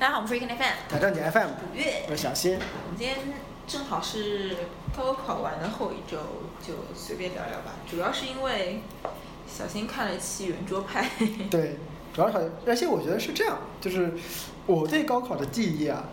[0.00, 2.04] 大家好，我们是 Weekend FM 打正经 FM，五月。
[2.08, 2.52] 我是小新。
[2.54, 3.16] 我们今天
[3.66, 4.56] 正好是
[4.96, 6.18] 高考完的后一周，
[6.64, 7.72] 就随便聊聊吧。
[7.90, 8.80] 主要是因为
[9.48, 11.04] 小新看了一期圆桌派，
[11.50, 11.78] 对，
[12.14, 14.12] 主要是而且我觉得是这样，就是
[14.66, 16.04] 我对高考的记忆啊，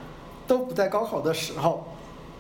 [0.48, 1.94] 都不在高考的时候，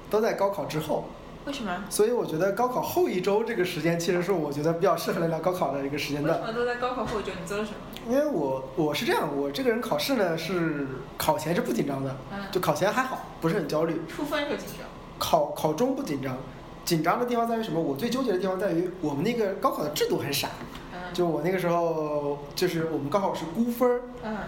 [0.10, 1.06] 都在高考之后。
[1.46, 1.84] 为什么？
[1.92, 6.40] 所以我觉得高考后一周这个时间，其实是我觉得比较适合来聊高考的一个时间段。
[6.40, 7.32] 为什么都在高考后一周？
[7.40, 7.78] 你做了什么？
[8.08, 10.88] 因为我我是这样，我这个人考试呢是
[11.18, 14.02] 考前是不紧张的，嗯，就考前还好，不是很焦虑。
[14.08, 14.88] 出分就紧张。
[15.18, 16.38] 考考中不紧张，
[16.84, 17.82] 紧张的地方在于什么？
[17.82, 20.50] 我最纠结的地方在于我们那个高考的制度很傻。
[20.94, 24.02] 嗯，就我那个时候，就是我们高考是估分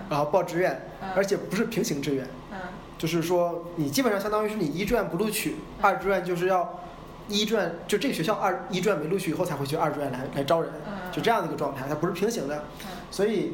[0.09, 2.57] 然后报志愿，嗯而且不是平行志愿，嗯
[2.97, 6.79] 就是说你基本上相当于是你一志愿不录取，二志愿就是要
[7.27, 12.55] 一专就这个学校二一专没录取以后才会去二专来来招人，嗯，就这样的一个状态，它不是平行的。
[12.57, 13.53] 嗯所以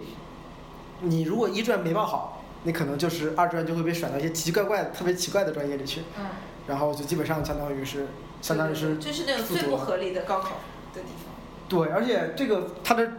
[1.02, 6.26] 你如果一专没报好，你可能就是二专就会被甩到一些奇奇怪怪的、特别奇怪的专业里去，嗯，
[6.66, 8.08] 然后就基本上相当于是
[8.42, 10.56] 相当于是就是那种最不合理的高考
[10.94, 11.34] 的地方。
[11.70, 13.12] 对，而且这个它的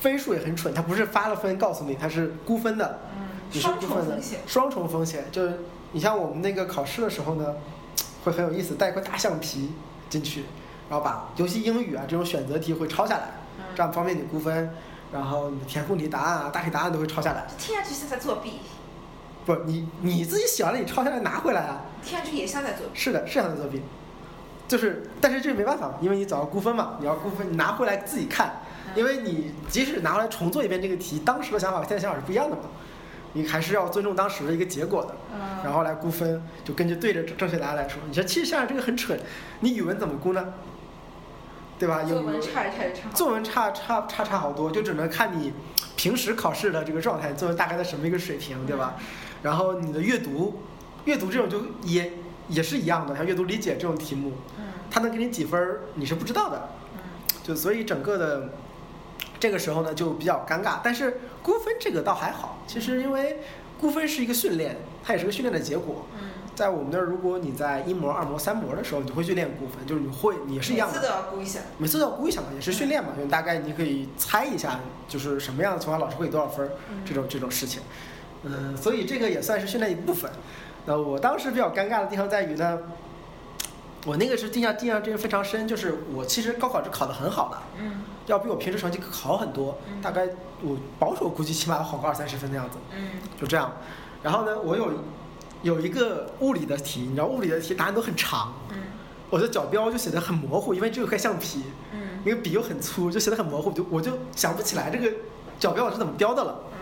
[0.00, 3.00] 分数也很蠢，它不是发了分告诉你，它是估分的。
[3.16, 4.40] 嗯，你是双估分的重风险。
[4.46, 5.58] 双重风险，就是
[5.92, 7.54] 你像我们那个考试的时候呢，
[8.24, 9.72] 会很有意思，带一块大橡皮
[10.12, 10.44] 进去，
[10.90, 14.70] 然后把尤其英语啊这种选择题会抄下来，嗯，这样方便你估分。
[15.12, 17.44] 然后你的填空题答案啊、大题答案都会抄下来。
[17.46, 18.60] 这听上去像在作弊，
[19.44, 21.82] 不，你你自己写完了，你抄下来拿回来啊。
[22.02, 22.98] 听上去也像在作弊。
[22.98, 23.82] 是的，是像在作弊。
[24.66, 28.52] 就是，但是这没办法，因为你总要估分嘛，你要估分，你拿回来自己看，
[28.94, 32.62] 因为你即使拿回来重做一遍这个题，当时的想法和现在想法是不一样的嘛，
[33.32, 35.14] 你还是要尊重当时的一个结果的。
[35.34, 38.00] 嗯，然后来估分，就根据对着正确答案来说。
[38.08, 39.18] 你说其实像这个很蠢，
[39.60, 40.54] 你语文怎么估呢？
[41.78, 42.02] 对吧？
[42.02, 43.08] 有作文差着差差。
[43.12, 45.52] 作文差差差差好多，就只能看你
[45.96, 48.94] 平时考试的这个状态，作文大概在什么一个水平，对吧？
[49.42, 50.62] 然后你的阅读，
[51.06, 52.12] 阅读这种就也
[52.46, 57.00] 也是一样的，像阅读理解这种题目，嗯它能给你几分你是不知道的，嗯
[57.42, 58.50] 就所以整个的
[59.42, 60.78] 这个时候呢就比较尴尬。
[60.84, 63.40] 但是估分这个倒还好，其实因为
[63.80, 66.06] 估分是一个训练，它也是个训练的结果。
[66.14, 71.60] 嗯，在我们那儿，如果你在一模、二模、三模的时候，你会去练估分，就是你会，你也是一样的每次都，要估一下。
[71.78, 76.70] 每次都要估一下嘛，也是训练嘛，就大概你可以猜一下，就是什么样的情况老师会给多少分
[77.04, 77.82] 这种这种事情。
[78.44, 80.30] 嗯，所以这个也算是训练一部分。
[80.86, 82.78] 那我当时比较尴尬的地方在于呢，
[84.06, 90.28] 我那个是印象印象真的非常深，就是我其实高考是考得很好的，嗯要比我平时成绩好很多，嗯大概
[90.62, 92.78] 我保守估计起码要好个二三十分的样子。
[92.94, 93.08] 嗯
[93.40, 93.72] 就这样。
[94.22, 94.92] 然后呢，我有
[95.62, 98.76] 有一个物理的题，你知道物理的题答案都很长，嗯
[99.30, 105.10] 我的角标就写的很模糊，因为只有块橡皮，嗯那个笔又很粗，就写的很模糊，就我就想不起来这个
[105.58, 106.60] 角标我是怎么标的了。
[106.72, 106.78] 嗯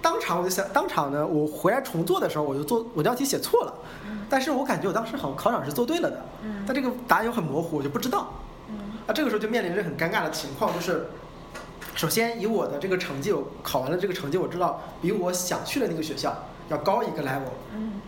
[0.00, 8.32] 当场我就想，当场呢，我回来重做的时候，我就做我这道题写错了，嗯但是我感觉我当时好像考场是做对了的，嗯但这个答案又很模糊，我就不知道。
[9.02, 11.06] 嗯啊，这个时候就面临着很尴尬的情况，就是
[11.94, 16.34] 首先以我的这个成绩，我考完了这个成绩，我知道比我想去的那个学校
[16.68, 17.52] 要高一个 level。
[17.74, 18.00] 嗯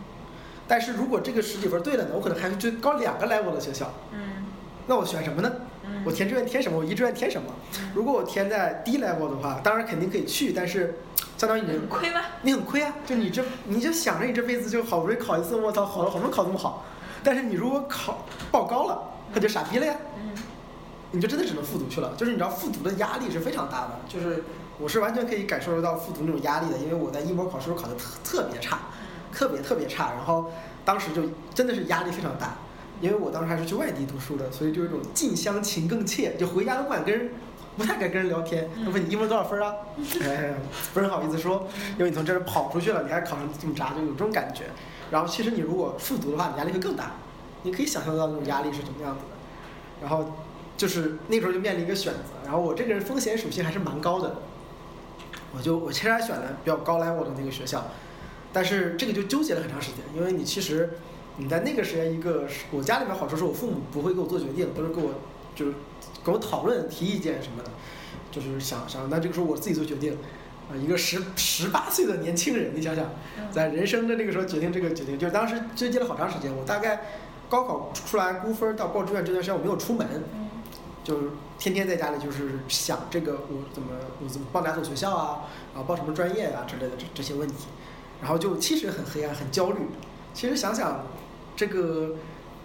[0.67, 4.47] 但是如果这个十几分对了呢，我可能还会去高两个 level 的学校，嗯
[4.87, 5.51] 那我选什么呢？
[5.83, 6.79] 嗯，我填志愿填什么？
[6.79, 7.51] 我一志愿填什么？
[7.93, 10.97] 如果我填在低 level 的话，当然肯定可以去，但是
[11.37, 12.21] 相当于你很亏吗？
[12.41, 12.95] 你很亏啊！
[13.05, 16.83] 就你这你就想着你这辈子就好不容易考一次，我操，好了好不容易考这么好，
[17.23, 19.03] 但是你如果考报高了，
[19.33, 19.93] 那就傻逼了呀！
[20.14, 20.14] 嗯
[21.15, 22.13] 你就真的只能复读去了。
[22.17, 24.43] 就是你知道复读的压力是非常大的，就是
[24.77, 28.79] 我是完全可以感受得到复读那种压力的，因为我在一模考试时候考的特特别差，
[29.31, 30.51] 特别特别差，然后
[30.83, 32.57] 当时就真的是压力非常大，
[32.99, 37.31] 因为我当时还是去外地读书的，所以就有一种近乡情更怯，就回家都不敢跟人，
[37.77, 38.69] 不太敢跟人聊天。
[38.83, 39.73] 他问你一模多少分啊？
[40.21, 40.53] 哎，
[40.93, 44.63] 不是很好意思说，因为你从这儿跑出去了，你还考上这么渣，就有这种感觉。
[45.11, 47.11] 然后其实你如果复读的话，你压力会更大，
[47.63, 49.35] 你可以想象得到那种压力是什么样子的。
[50.01, 50.25] 然后
[50.77, 54.35] 就是那时候就面临一个选择，然后我这个人风险属性还是蛮高的，
[55.55, 57.85] 我就我其实还选了比较高 level 的那个学校，
[58.51, 60.91] 但是这个就纠结了很长时间，因为你其实
[61.37, 65.13] 你在那个时间一个是我家里面好处是我父母不会给我做决定，都是给我
[65.55, 65.73] 就是
[66.23, 67.69] 跟我讨论提意见什么的，
[68.31, 70.17] 就是想想那这个时候我自己做决定。
[70.67, 73.07] 啊，一个十十八岁的年轻人，你想想，
[73.51, 76.51] 在人生的那个时候决定这个决定，就是当时纠结了好长时间。
[76.51, 77.01] 我大概
[77.47, 80.44] 高考出来估分到报志愿这段时间，我没有出门，嗯
[81.05, 81.27] 就是
[81.59, 83.89] 天天在家里就是想这个我怎么
[84.21, 87.67] 我怎么报哪所学校啊，然后报什么专业啊之类的这这些问题，
[88.19, 89.81] 然后就其实很黑暗，很焦虑。
[90.33, 91.05] 其实想想
[91.55, 92.15] 这个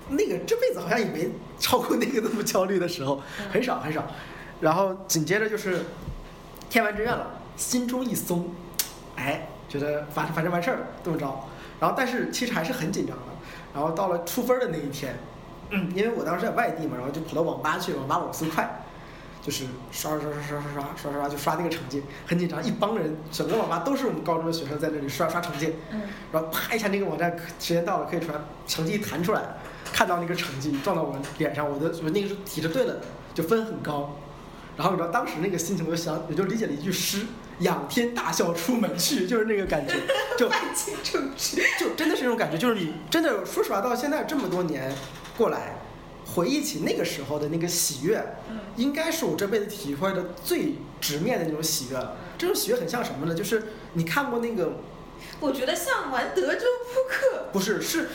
[0.09, 3.23] 那个这辈子好像也没超过那个那么焦虑的时候，
[3.53, 4.05] 很少很少。
[4.61, 5.85] 然后紧接着就是
[6.71, 8.51] 填完志愿了，心中一松，
[9.17, 11.45] 哎，觉得反正反正完事儿这么着。
[11.79, 13.23] 然后但是其实还是很紧张的。
[13.73, 15.15] 然后到了出分的那一天，
[15.71, 18.83] 嗯，因为我当时在外地嘛，然后就跑到网吧去，网吧网速快，
[19.43, 26.03] 就是刷刷刷刷刷刷刷刷刷就刷那个成绩，很紧张，一帮人，整个网吧都是我们高中的学生在那里刷刷成绩，嗯，
[26.33, 29.43] 然后啪一下那个网站时间到了可以传，成绩一弹出来，
[29.93, 33.01] 看到那个成绩撞到我脸上，我的我那个是提着对了的，
[33.35, 34.17] 就分很高。
[34.77, 37.27] 然后你知道当时那个心情，我就想，我就理解了一句诗
[37.61, 39.95] ：“仰天大笑出门去”，就是那个感觉，
[40.39, 41.63] 就万青出去。
[41.79, 44.91] 就真的是那种感觉，就是你真的说实话，到现在这么多年
[45.41, 45.77] 过来，
[46.35, 52.17] 回忆起那个时候的那个喜悦，嗯应该是我这辈子体会的最直面的那种喜悦了。
[52.37, 53.35] 这种喜悦很像什么呢？
[53.35, 54.75] 就是你看过那个
[55.41, 58.09] 我觉得像玩德州扑克，不是是，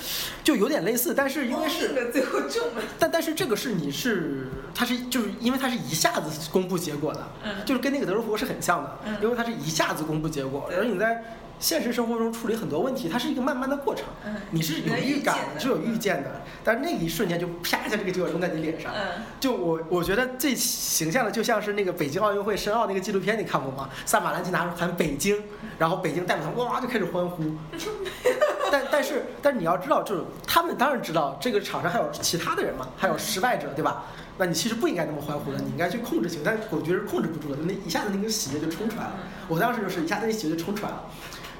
[0.44, 2.83] 就有点类似，但是因为是那个最后中了。
[3.00, 11.24] 但但是这个是你是它是就是因为它是一下子公布结果的，嗯就是跟那个德州扑克是很像的，嗯因为它是一下子公布结果，对而你在
[11.60, 23.90] 现实生活中处理很多问题，它是一个慢慢的过程，嗯你是有能预预感见的是有预见的，但是那一瞬间就啪一下这个结果扔在你脸上，嗯，就我我觉得最形象的就像是那个北京奥运会申奥那个纪录片，你看过吗？
[24.06, 25.42] 萨马兰奇拿出喊北京，
[25.78, 27.44] 然后北京代表团哇就开始欢呼。
[28.72, 34.06] 但但是但是你要知道，就是他们当然知道这个场上还有其他的人嘛，还有失败者，对吧？
[34.38, 36.44] 那你其实不应该那么欢呼的，你应该去控制情绪。
[36.44, 39.13] 但是我觉得是控制不住的，那一下子那个喜悦就冲出来了。
[39.48, 41.04] 我当时就是一下子那喜悦就冲出来了，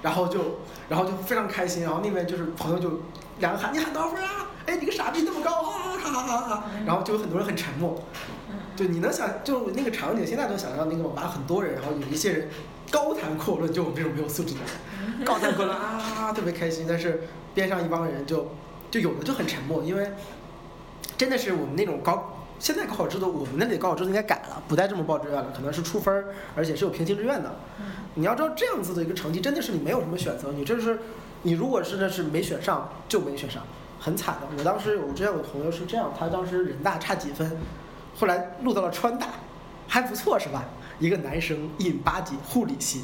[0.06, 3.02] 然后就然后就非常开心，然后那边就是朋友就
[3.40, 4.52] 两个喊你喊多少分啊？
[4.68, 5.98] 哎，你个傻逼那么高啊！
[5.98, 6.63] 哈哈哈哈！
[6.86, 8.00] 然后就有很多人很沉默。
[8.52, 12.50] 嗯就你能想，就那个场景，现在都想象那个网吧很多人，然后有一些人
[12.92, 16.86] 高谈阔论，就我们这种没有素质的人，高谈阔论啊，特别开心。
[16.88, 17.24] 但是
[17.56, 18.52] 边上一帮人就
[18.92, 20.12] 就有的就很沉默，因为
[21.18, 27.56] 真的是我们那种高，现在高考制度，我们那里高考制度应该改了，不再这么报志愿了，可能是出分儿，而且是有平行志愿的。
[28.15, 31.00] 你要知道这样子的一个成绩，真的是你没有什么选择，你这是
[31.44, 33.62] 你如果是那是没选上就没选上，
[34.00, 34.47] 很惨的。
[34.57, 37.57] 我当时我之前有朋友是这样，他当时人大差几分，
[38.15, 39.27] 后来录到了川大，
[39.88, 40.65] 还不错是吧？
[40.97, 43.03] 一个男生一米八几，护理系，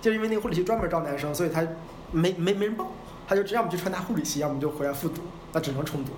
[0.00, 1.66] 就因为那个护理系专门招男生，所以他
[2.10, 2.90] 没没没人报，
[3.28, 5.20] 他就要么去川大护理系，要么就回来复读，
[5.52, 6.12] 那只能重读。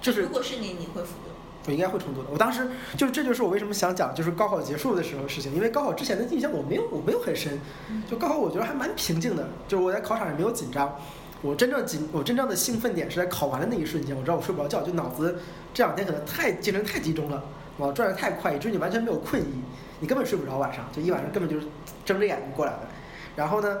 [0.00, 1.29] 就是如果是你，你会复读？
[1.70, 2.28] 我应该会重读的。
[2.32, 7.60] 我当时就是这就是我为什么想讲就是高考结束的时候的事情，因为高考之前的印象我没有我没有很深，
[8.10, 10.96] 就高考我觉得还蛮平静的，就是我在考场上没有紧张。
[11.42, 15.38] 我真正紧，我真正的兴奋点是在考完的那一瞬间，我知道我睡不着觉，就脑子
[15.72, 17.42] 这两天可能太精神太集中了，
[17.78, 19.62] 脑转的太快，以至于你完全没有困意，
[20.00, 21.66] 你根本睡不着晚上，就一晚上根本就是
[22.04, 22.80] 睁着眼睛过来的。
[23.36, 23.78] 然后呢，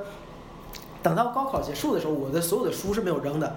[1.02, 3.56] 等到高考结束的时候，我的所有的书是没有扔的，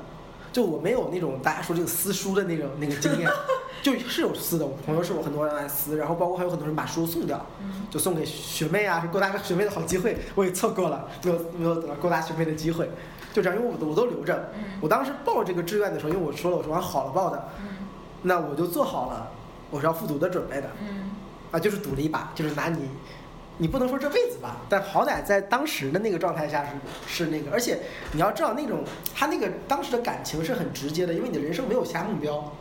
[0.53, 3.29] 就我没有那种大家说这个撕书的那种那个经验，
[3.83, 4.65] 就是有撕的。
[4.65, 12.89] 我朋友是我很多人来撕，然后包括还有很多人把书送掉，嗯就送给学妹啊，是勾搭个学妹的好机会，我也错过了，没有没有得到勾搭学妹的机会，
[13.33, 14.51] 就这样，因为我都我都留着。
[14.55, 17.87] 嗯我当时报这个志愿的时候，因为我说了我是往好了报的，嗯
[18.21, 19.31] 那我就做好了
[19.71, 21.11] 我是要复读的准备的嗯
[21.51, 22.89] 啊，就是赌了一把，就是拿你，
[23.57, 27.79] 你不能说这辈子吧，但好歹在当时的那个状态下是是那个，而且
[28.13, 28.83] 你要知道那种
[29.13, 32.51] 他那个当时的感情是很直接的，因为你的人生没有其他目标。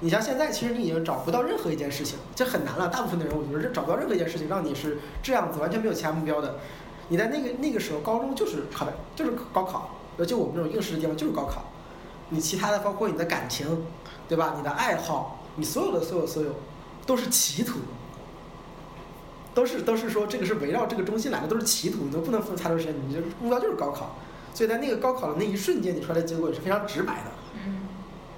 [0.00, 2.88] 你像现在，其实你已经找不到任何一件事情，这很难了。
[2.88, 6.56] 大部分的人，我觉得是找不到任何一件事情让你是这样子，完全没有其他目标的。
[7.08, 11.64] 你在那个那个时候，高中就是考的，就是高考，而且我们这种应试的地方就是高考。
[12.28, 13.86] 你其他的，包括你的感情，
[14.28, 14.54] 对吧？
[14.56, 16.54] 你的爱好，你所有的所有所有，
[17.06, 17.78] 都是歧途，
[19.58, 24.16] 都是都是说这个是围绕这个中心来的，都是歧途，你都不能付出太多时间，你这目标就是高考。
[24.54, 27.32] 所以在那个高考的那一瞬间，你出来的结果也是非常直白的。
[27.66, 27.88] 嗯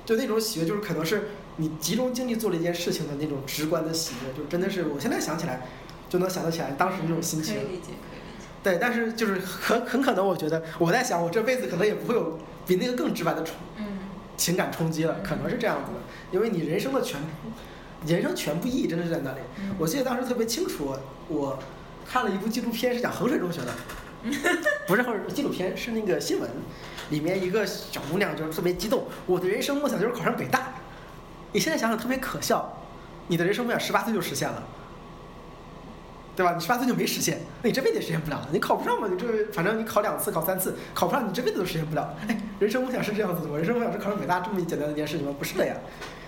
[0.06, 5.66] 就那种喜悦，就是可能是你集中精力做了一件事情的那种直观的喜悦，就真的是我现在想起来
[6.08, 7.60] 就能想得起来当时那种心情可。
[7.60, 8.46] 以理解，可以理解。
[8.62, 13.98] 对，但是就是很很可能，我觉得我在想，我这辈子可能也不会有比那个更直白的冲嗯
[14.38, 15.98] 情感冲击了，可能是这样子的，
[16.32, 17.26] 因为你人生的全部，
[18.06, 19.38] 人生全部意义真的是在那里。
[19.58, 20.96] 嗯我记得当时特别清楚，
[21.28, 21.58] 我
[22.06, 23.72] 看了一部纪录片，是讲衡水中学的，
[24.86, 26.50] 不是纪录片，是那个新闻，
[27.10, 30.74] 里面一个小姑娘就是特别激动，我的人生梦想就是考上北大。
[31.52, 32.76] 你现在想想特别可笑，
[33.28, 34.62] 你的人生梦想十八岁就实现了。
[36.40, 36.54] 对吧？
[36.54, 38.48] 你十八岁就没实现，那你这辈子也实现不了了。
[38.50, 39.06] 你考不上嘛？
[39.08, 42.16] 你这反正你考两次、考三次，考不上你这辈子都实现不了。
[42.26, 43.58] 哎，人生梦想是这样子的吗？
[43.58, 45.34] 人生梦想是考上北大这么简单的一件事情吗？
[45.38, 45.76] 不是的呀。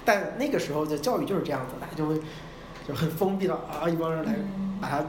[0.04, 2.20] 但那个时候的教育就是这样子，大家就会
[2.86, 5.02] 就很封闭的啊，一帮人来嗯把它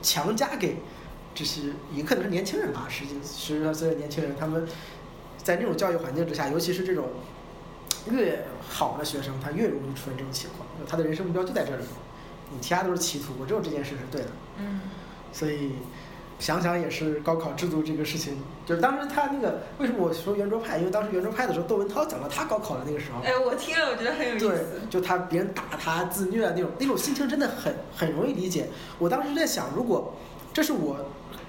[0.00, 0.76] 强加给，
[1.34, 4.64] 这些也可能是年轻人吧，十几十来岁的年轻人，他们
[5.42, 7.08] 在那种教育环境之下，尤其是这种
[8.08, 11.82] 越好的学生，他越容易出现这种情况，他的人生目标就在这里，
[12.52, 14.28] 你其他都是歧途，我只有这件事是对的。
[14.58, 14.80] 嗯
[15.32, 15.72] 所以，
[16.38, 20.78] 想想也是高考制度这个事情，就是当时他那个为什么我说圆桌派？
[20.78, 28.68] 因为当时圆桌派的时候，窦文涛讲到他高考的那个时候，哎，我听了，我觉得很有意思对。，就他别人打他自虐啊那种那种心情真的很很容易理解。
[28.98, 30.14] 我当时在想，如果
[30.52, 30.96] 这是我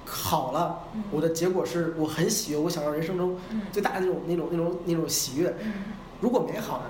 [0.05, 5.55] 好了，嗯我的结果是我很喜悦，我想要人生中嗯最大的那种那种那种那种喜悦。
[5.63, 5.73] 嗯
[6.19, 6.85] 如果没好呢，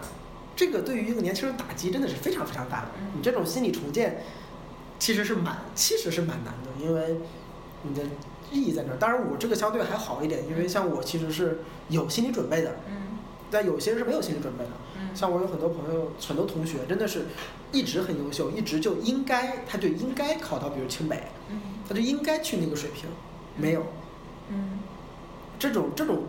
[0.59, 2.87] 这个对于一个年轻人打击真的是非常非常大的。
[2.99, 4.21] 嗯你这种心理重建
[4.99, 7.15] 其实是蛮其实是蛮难的，因为
[7.83, 8.01] 你的
[8.51, 8.97] 意义在那儿。
[8.99, 13.17] 当然，我这个相对还好一点，因为像我其实是有心理准备的，嗯
[13.49, 14.71] 但有些人是没有心理准备的。
[14.99, 17.27] 嗯，像我有很多朋友，很多同学真的是
[17.71, 23.09] 一直很优秀，一直就应该，他就应该考到比如清北，嗯他就应该去那个水平，
[23.55, 23.85] 没有
[24.49, 24.79] 嗯
[25.57, 26.23] 这种这种，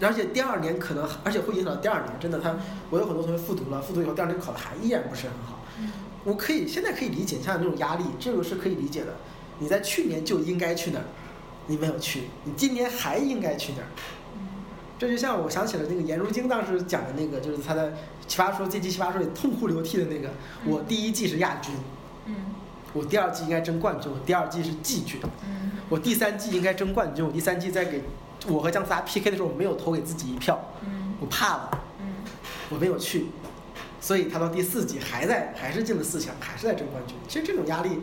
[0.00, 2.54] 而且第二年可能，而且会影响到第二年，真的他，
[2.90, 5.60] 我有很多同学复读了，复读以后第二年考的还依然不是很好。
[5.80, 5.90] 嗯
[6.24, 9.14] 我可以现在可以理解，像那种压力，这个是可以理解的。
[9.58, 11.04] 你在去年就应该去那儿，
[11.66, 13.86] 你没有去，你今年还应该去那儿。
[14.36, 14.40] 嗯
[14.98, 17.92] 这就像我想起了那个颜如晶当时讲的那个，就是他在
[18.26, 20.28] 奇葩说这季奇葩说里痛哭流涕的那个，
[20.64, 21.74] 嗯我第一季是亚军，
[22.26, 22.34] 嗯
[22.94, 28.02] 我第二季应该争冠军，我第二季是季军，嗯我第三季应该争冠军，我第三季再给
[28.46, 32.06] 我和姜思达 PK 的时候，我没有投给自己一票，嗯我怕了，嗯
[32.70, 33.26] 我没有去，
[34.00, 37.16] 所以他到第四季还在还是进了四强，还是在争冠军。
[37.26, 38.00] 其实这种压力，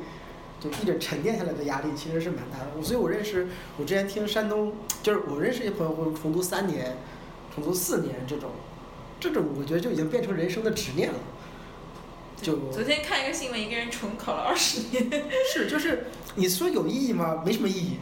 [0.60, 2.84] 就一直沉淀下来的压力，其实是蛮大的。
[2.84, 6.98] 所以，我认识我之前听山东，就是我认识一些朋友，或者重读三年、
[7.54, 8.50] 重读四年这种，
[9.20, 11.20] 这种我觉得就已经变成人生的执念了。
[12.42, 15.08] 就昨天看一个新闻，一个人重考了二十年。
[15.54, 17.44] 是就是你说有意义吗？
[17.46, 18.00] 没什么意义，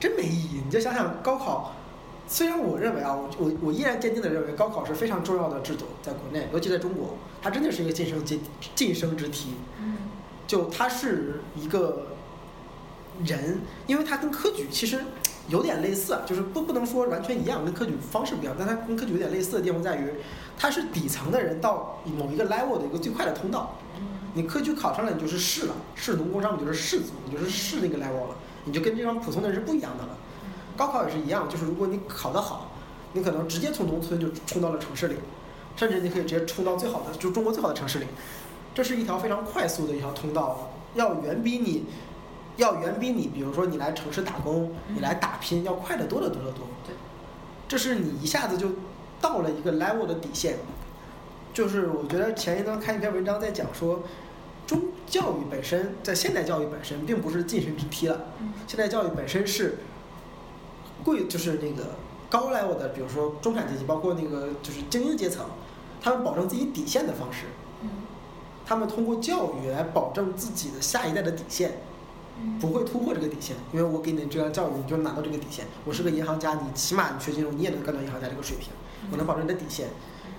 [0.00, 0.60] 真没意义。
[0.64, 1.75] 你就想想高考，
[2.28, 8.38] 虽然我认为啊，我我我依然坚定的认为高考是非常重要的制度，在国内，尤其在中国，它真的是一个晋升阶
[8.74, 9.50] 晋升之梯。
[9.80, 9.96] 嗯
[10.46, 12.06] 就它是一个
[13.24, 15.00] 人，因为它跟科举其实
[15.48, 20.08] 有点类似，啊，就是不不能说完全一样，跟科举方式不一样，但它跟科举有点类似的地方在于，
[20.56, 23.78] 它是底层的人到某一个 level 的一个最快的通道。
[23.98, 30.16] 嗯你科举考上了，你就是士了，士农工商，你就是士族，你就是士那个 level 了，你就跟这帮普通的人是不一样的了。
[30.76, 32.70] 高考也是一样，就是如果你考得好，
[33.12, 35.16] 你可能直接从农村就冲到了城市里，
[35.76, 38.06] 甚至你可以直接冲到最好的，就中国最好的城市里。
[38.74, 41.86] 这是一条非常快速的一条通道，要远比你，
[42.56, 46.66] 要远比你，比如说你来城市打工，你来打拼，要快得多得多得多。
[46.86, 46.94] 对，
[47.66, 48.68] 这是你一下子就
[49.20, 50.58] 到了一个 level 的底线。
[51.54, 54.02] 就是我觉得前一段看一篇文章在讲说，
[54.66, 59.78] 中教育本身在现代教育本身并不是晋升之梯了，嗯现代教育本身是
[61.06, 61.90] 贵，就是那个
[62.28, 65.46] 高 level 的，比如说中产阶级，包括那个就是精英阶层，
[66.02, 67.44] 他们保证自己底线的方式，
[67.82, 67.90] 嗯
[68.66, 71.78] 他们通过教育来保证自己的下一代的底线，
[72.42, 75.64] 嗯不会突破这个底线，因为我给你这样教育，你就拿到这个底线。
[75.84, 78.70] 我是个银行家，你起码你学金融，你也能干到银行家这个水平，
[79.12, 79.90] 我能保证你的底线。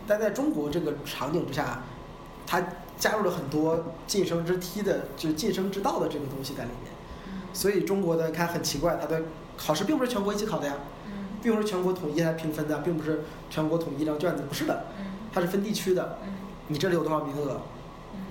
[0.06, 1.84] 但在中国这个场景之下，
[2.46, 2.62] 它
[2.98, 6.92] 加入了很多晋升之梯的，就是晋升之道的这个东西在里面。
[7.54, 9.22] 所以中国的看很奇怪，它的
[9.58, 10.76] 考试并不是全国一起考的呀，
[11.08, 11.14] 嗯。
[11.42, 15.06] 并不是全国统一来评分的，并不是全国统一一张卷子，不是的，嗯。
[15.34, 16.20] 它是分地区的。
[16.24, 16.34] 嗯。
[16.68, 17.62] 你这里有多少名额，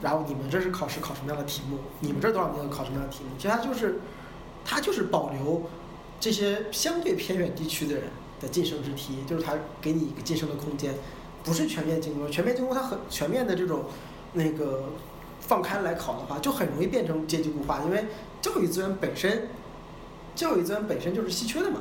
[0.03, 4.01] 然后你们这是考试考什么样的题目，你们这多少名额考什么样的题目，其实它就是，
[4.65, 5.63] 它就是保留
[6.21, 8.05] 这些相对偏远地区的人
[8.41, 10.95] 的晋升之梯，就是它给你一个晋升的空间，
[11.43, 13.85] 不是全面进攻，全面进攻它很全面的这种
[14.35, 14.85] 那个
[15.41, 18.05] 放开来考的话，就很容易变成阶级固化，因为
[18.43, 19.49] 教育资源本身，
[20.37, 21.81] 教育资源本身就是稀缺的嘛，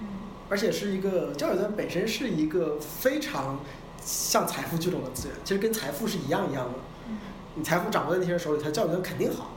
[0.00, 0.06] 嗯
[0.48, 3.60] 而且是一个教育资源本身是一个非常
[4.00, 6.78] 像财富聚拢的资源，其实跟财富是一样一样的。
[7.08, 7.18] 嗯
[7.56, 9.50] 你财富掌握在那些人手里，他教育资源肯定好。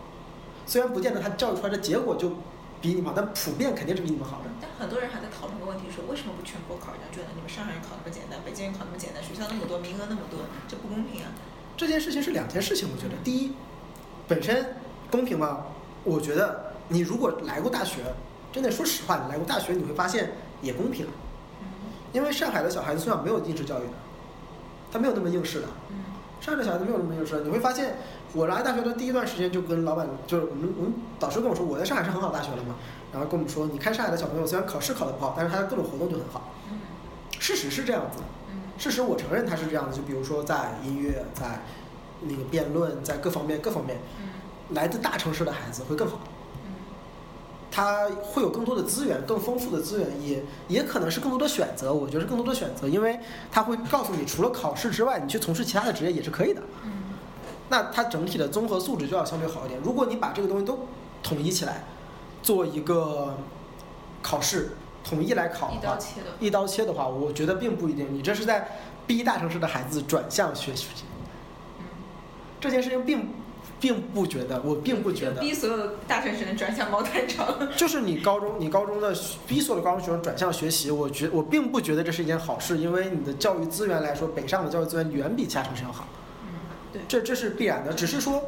[0.66, 2.32] 虽然不见得他教育出来的结果就
[2.80, 4.46] 比你们好，但普遍肯定是比你们好的。
[4.62, 7.32] 但很多人还在讨论个问题，说为什么不全国考一张卷呢？
[7.36, 11.28] 你们上海人考那么简单，北京人考那么简单，学校那么多，名额那么多，这不公平啊！
[11.76, 13.16] 这件事情是两件事情，我觉得。
[13.24, 13.52] 第一，
[14.28, 14.76] 本身
[15.12, 15.66] 公平吗？
[16.06, 18.04] 我觉得你如果来过大学，
[18.52, 21.06] 真的说实话，你来过大学，你会发现也公平。
[21.06, 21.12] 嗯
[22.12, 23.94] 因为上海的小孩子从小没有应试教育的，
[24.92, 25.68] 他没有那么应试的。
[25.92, 25.98] 嗯
[26.42, 27.98] 上海的小孩子没有那么应试的，你会发现，
[28.34, 32.76] 我来大学的第一段时间就跟老板，就是我们我们导师跟我说，我在上海是很好的大学了嘛，
[33.12, 36.54] 然后跟我们说，你看上海的小朋友虽然考试考得不好，但是他的各种活动就很好。
[36.72, 36.80] 嗯
[37.38, 41.62] 事实是这样子，嗯事实我承认他是这样子，就比如说在音乐，在
[42.22, 44.30] 那个辩论，在各方面各方面，嗯
[44.76, 46.20] 来自大城市的孩子会更好。
[47.80, 51.94] 嗯他会有更多的资源，更丰富的资源，也也可能是更多的选择。
[51.94, 53.18] 我觉得是更多的选择，因为
[53.50, 56.62] 他会告诉你，除了考试之外，你去从事其他的职业也是可以的。
[56.84, 56.92] 嗯
[57.72, 59.80] 那它整体的综合素质就要相对好一点。
[59.84, 60.88] 如果你把这个东西都
[61.22, 61.84] 统一起来，
[62.42, 63.38] 做一个
[64.24, 64.72] 考试
[65.04, 66.28] 统一来考的话，一刀切的。
[66.40, 68.12] 一刀切的话，我觉得并不一定。
[68.12, 68.68] 你这是在
[69.06, 70.88] 逼大城市的孩子转向学习，
[71.78, 71.86] 嗯，
[72.60, 73.30] 这件事情并
[73.80, 75.40] 并不觉得，我并不觉得。
[75.42, 77.48] 逼所有的大城市人转向毛坦厂。
[77.78, 79.16] 就是你高中，你高中的
[79.48, 86.08] 逼所有的高中学生转向学习，我觉我并不觉得这是一件好事，因为你的教育资源来说，北上的教育资源远比其他城市要好。
[86.44, 86.50] 嗯，
[86.92, 87.02] 对。
[87.08, 88.44] 这这是必然的，只是说，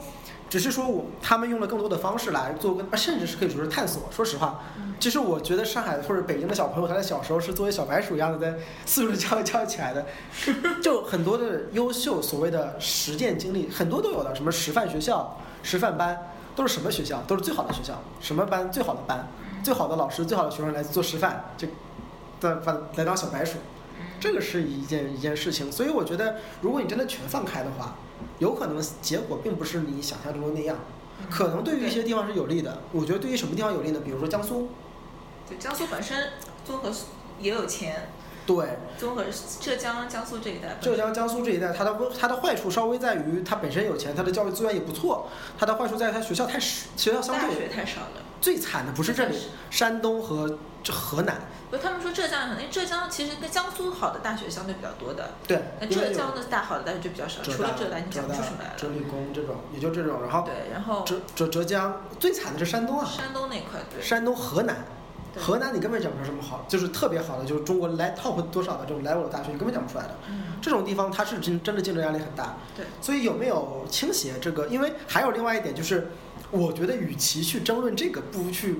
[0.51, 4.03] 只是说我他们用了更多的方式来做跟，甚至是可以说是探索。
[4.11, 10.05] 说实话，嗯其实我觉得上海或者北京的小朋友，他在小时候是作为小白鼠一样的在四处教育教育起来的，
[10.83, 16.19] 就很多的优秀所谓的实践经历，很多都有的，什么师范学校、师范班，
[16.53, 17.23] 都是什么学校？
[17.25, 19.25] 都是最好的学校，什么班最好的班，
[19.63, 21.65] 最好的老师、最好的学生来做师范，就
[22.41, 23.53] 的把来当小白鼠。
[24.21, 27.95] 这个是一件一件事情，所以我觉得，如果你真的全放开的话，
[28.37, 30.77] 有可能结果并不是你想象中的那样，
[31.27, 32.83] 可能对于一些地方是有利的。
[32.91, 33.99] 我觉得对于什么地方有利呢？
[34.05, 34.69] 比如说江苏，
[35.49, 36.91] 对，江苏本身综合
[37.39, 38.11] 也有钱，
[38.45, 39.23] 对，综合
[39.59, 40.77] 浙江、江苏这一带。
[40.81, 45.29] 浙江、江苏这一带，它的它的坏处稍微在于它本身有钱，它的教育资源也不错。
[45.57, 48.21] 它的坏处在于它学校太少，学校相大学太少了。
[48.41, 49.37] 最惨的不是这里，
[49.69, 51.39] 山东和这河南。
[51.69, 58.73] 不，他们说浙江因为浙江其实跟江苏好的大学相对比较多的，对，那浙江的大好的大学就比较少，除了浙大，你讲不出什么来了。
[58.75, 60.21] 浙理工这种，也就这种。
[60.23, 64.81] 然后对，然后浙浙浙江最惨的是山东啊，山东那块，对，山东、河南，对
[65.37, 70.15] 河南你根本讲不出什么好，就是特别好的，就是中国来 top 多少的这种 level 的大学，你根本讲不出来的。
[70.29, 72.57] 嗯，这种地方它是真真的竞争压力很大。
[72.75, 74.67] 对，所以有没有倾斜这个？
[74.67, 76.09] 因为还有另外一点就是，
[76.51, 78.75] 我觉得与其去争论这个，不如去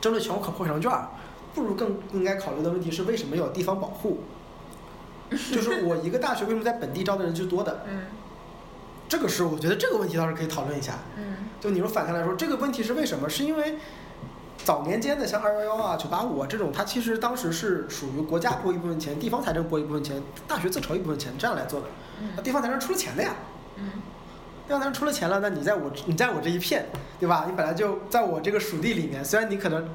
[0.00, 1.08] 争论全国考破成卷儿，
[1.54, 4.20] 不如更应该考虑的问题是为什么有地方保护？
[5.30, 7.84] 就是我一个大学为什么在本地招的人就多的？
[7.88, 8.02] 嗯
[9.10, 10.98] 这个是我觉得这个问题倒是可以讨论一下。
[11.16, 13.26] 嗯就你说反向来说，这个问题是为什么？
[13.28, 13.76] 是因为
[14.68, 21.86] 早年间的像二幺幺啊、九八五啊这种，它其实当时是属于国家拨一部分钱，地方财政拨一部分钱，大学自筹一部分钱这样来做的。
[22.36, 23.34] 那嗯地方财政出了钱的呀，
[23.78, 23.92] 嗯
[24.66, 26.84] 地方财政出了钱了，那你在我你在我这一片，
[27.18, 27.46] 对吧？
[27.48, 29.88] 你本来就在我这个属地里面，虽然你可能。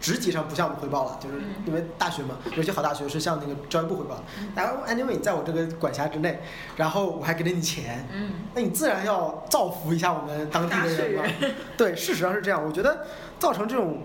[0.00, 4.22] 职级上不向我们汇报了，就是嗯因为大学嘛，有些好大学是向那个教育部汇报的。
[4.54, 6.40] 然后 anyway 你在我这个管辖之内，
[6.74, 11.30] 然后我还给了你钱，嗯，那你自然要造福一下我们当地的人嘛。
[11.76, 12.64] 对，事实上是这样。
[12.64, 13.04] 我觉得
[13.38, 13.98] 造成这种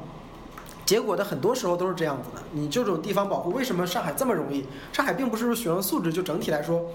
[0.86, 2.42] 结果的很多时候都是这样子的。
[2.52, 4.66] 你这种地方保护，为什么上海这么容易？
[4.94, 6.86] 上海并不是说学生素质就整体来说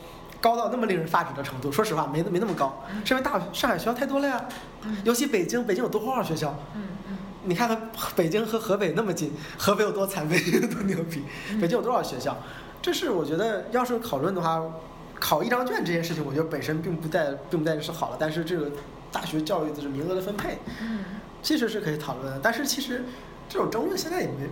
[0.40, 1.72] 高到那么令人发指的程度。
[1.72, 4.44] 说实话，没没那么高，是因为大上海学校太多了呀。
[5.04, 6.54] 尤其北京，北京有多少学校？
[7.42, 11.22] 你看看北京和河北那么近，河北有多惨，北京有多牛逼？
[11.60, 12.36] 北京有多少学校？
[12.82, 14.62] 这是我觉得，要是讨论的话，
[15.18, 18.70] 考一张卷这件事情，我觉得本身并不在并不在于是好了，但是这个
[19.10, 21.00] 大学教育的名额的分配，嗯
[21.42, 22.38] 其实是可以讨论的。
[22.42, 23.04] 但是其实
[23.50, 24.48] 这种争论现在也没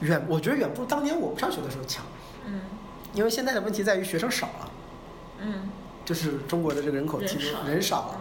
[0.00, 2.04] 远，我觉得远不如当年我们上学的时候强，
[2.46, 2.62] 嗯
[3.14, 4.70] 因为现在的问题在于学生少了，
[5.40, 5.68] 嗯，
[6.04, 8.20] 就是中国的这个人口提人少人少了，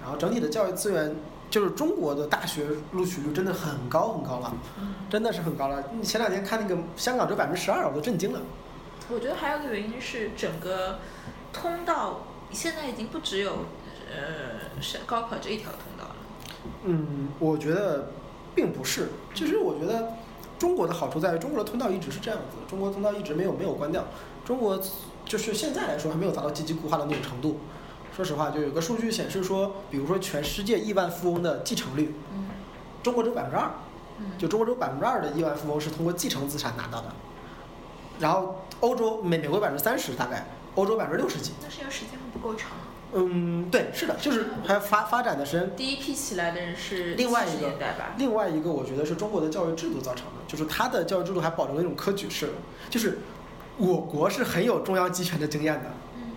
[0.00, 1.14] 然后整体的教育资源。
[1.50, 5.82] 就是中国的大学录取率真的很高很高了，嗯，真的是很高了。
[5.92, 8.40] 你前两天看那个香港只有百分之十二，我都震惊了。
[9.08, 10.98] 我觉得还有一个原因是整个
[11.54, 13.64] 通道现在已经不只有
[14.14, 16.16] 呃是高考这一条通道了。
[16.84, 18.10] 嗯，我觉得
[18.58, 19.10] 并不是。
[19.32, 20.14] 其实我觉得
[20.58, 24.04] 中国的好处在于中国的通道一直是这样子，中国通道一直没有没有关掉。
[24.44, 24.82] 中国
[25.24, 27.60] 就是现在来说还没有达到阶级固化的那种程度。
[28.16, 32.48] 说实话，就有个数据显示说，比如说全世界亿万富翁的继承率，嗯
[33.00, 33.70] 中国只有百分之二，
[34.18, 37.12] 嗯，就中国只有百分之二的亿万富翁是通过继承资产拿到的。
[38.18, 40.44] 然后欧洲美美国百分之三十大概，
[40.78, 41.52] 欧洲百分之六十几。
[41.62, 42.70] 那是因为时间不够长。
[43.12, 47.72] 嗯，对，是的，就是还发发展的时间第一批起来的人是另外一个？
[48.18, 52.50] 另外一个，我觉得是中国的教育制度造成的，就是它的教育制度还保留了一种科举制，
[52.90, 53.18] 就是
[53.78, 56.32] 我国是很有中央集权的经验的，嗯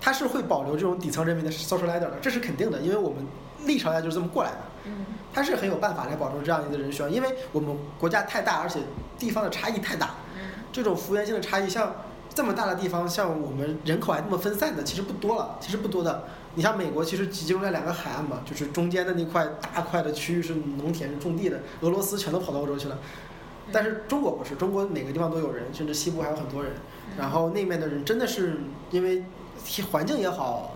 [0.00, 3.26] 它是会保留这种底层人民的 social ladder 的，这是肯定的，因为我们
[3.66, 5.04] 历朝代就是这么过来的，嗯。
[5.34, 8.80] 它是很有办法来保证这样一个人选，因为我们国家太大，而且
[9.18, 10.50] 地方的差异太大，嗯。
[10.70, 11.92] 这种幅员性的差异，像
[12.34, 16.24] 这么大的地方，像我们人口还那么分散的，其实不多了，其实不多的。
[16.54, 22.98] 你像美国，其实集中在两个海岸嘛，就是中间的那块大块的区域是农田、是种地的，俄罗斯全都跑到欧洲去了。
[23.70, 26.72] 但是中国不是，中国每个地方都有人，甚至西部还有很多人。
[27.18, 28.58] 然后那面的人真的是
[28.90, 29.24] 因为
[29.90, 30.74] 环境也好，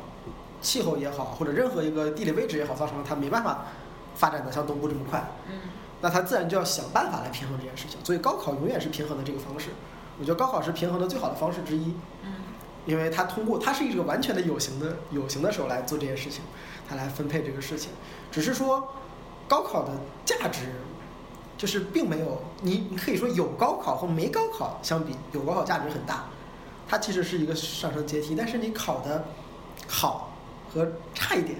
[0.61, 3.67] 气候也好，或者任何一个地理位置也好，造成了他没办法
[4.15, 5.23] 发展的像东部这么快。
[5.49, 5.55] 嗯
[6.03, 7.99] 那他自然就要想办法来平衡这件事情。
[8.05, 9.71] 所以高考永远是平衡的这个方式。
[10.19, 12.33] 我觉得高考是平衡的最好的方式之一，嗯
[12.87, 16.43] 因为它通过它是一个完全的有形的有形的手来做这件事情，
[16.89, 17.91] 它来分配这个事情。
[18.31, 18.89] 只是说
[19.49, 19.91] 高考的
[20.25, 20.67] 价值，
[21.59, 26.27] 就是并没有你你可以说有高考和没高考相比，有高考价值很大，
[26.89, 29.25] 它其实是一个上升阶梯，但是你考的
[29.89, 30.37] 好
[30.73, 31.59] 和差一点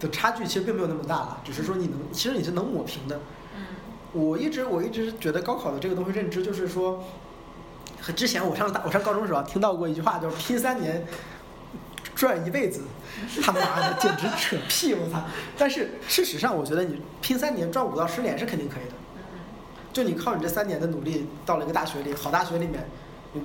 [0.00, 3.20] 的差距其实并没有那么大了，只是说你能其实你是能抹平的。
[3.54, 3.62] 嗯
[4.12, 7.04] 我一直我一直觉得高考的这个东西认知就是说，
[8.00, 11.04] 和之前我上大我上高中的时候啊听到过一句话，就是拼三年
[12.14, 12.82] 赚一辈子，
[13.42, 14.94] 他妈的简直扯屁！
[14.94, 15.22] 我操！
[15.58, 18.90] 但是事实上，我觉得你拼三年赚五到十年是肯定可以的。
[18.90, 19.40] 嗯
[19.92, 22.86] 就你靠你这三年的努力，到了一个大学里，好大学里面，
[23.32, 23.42] 你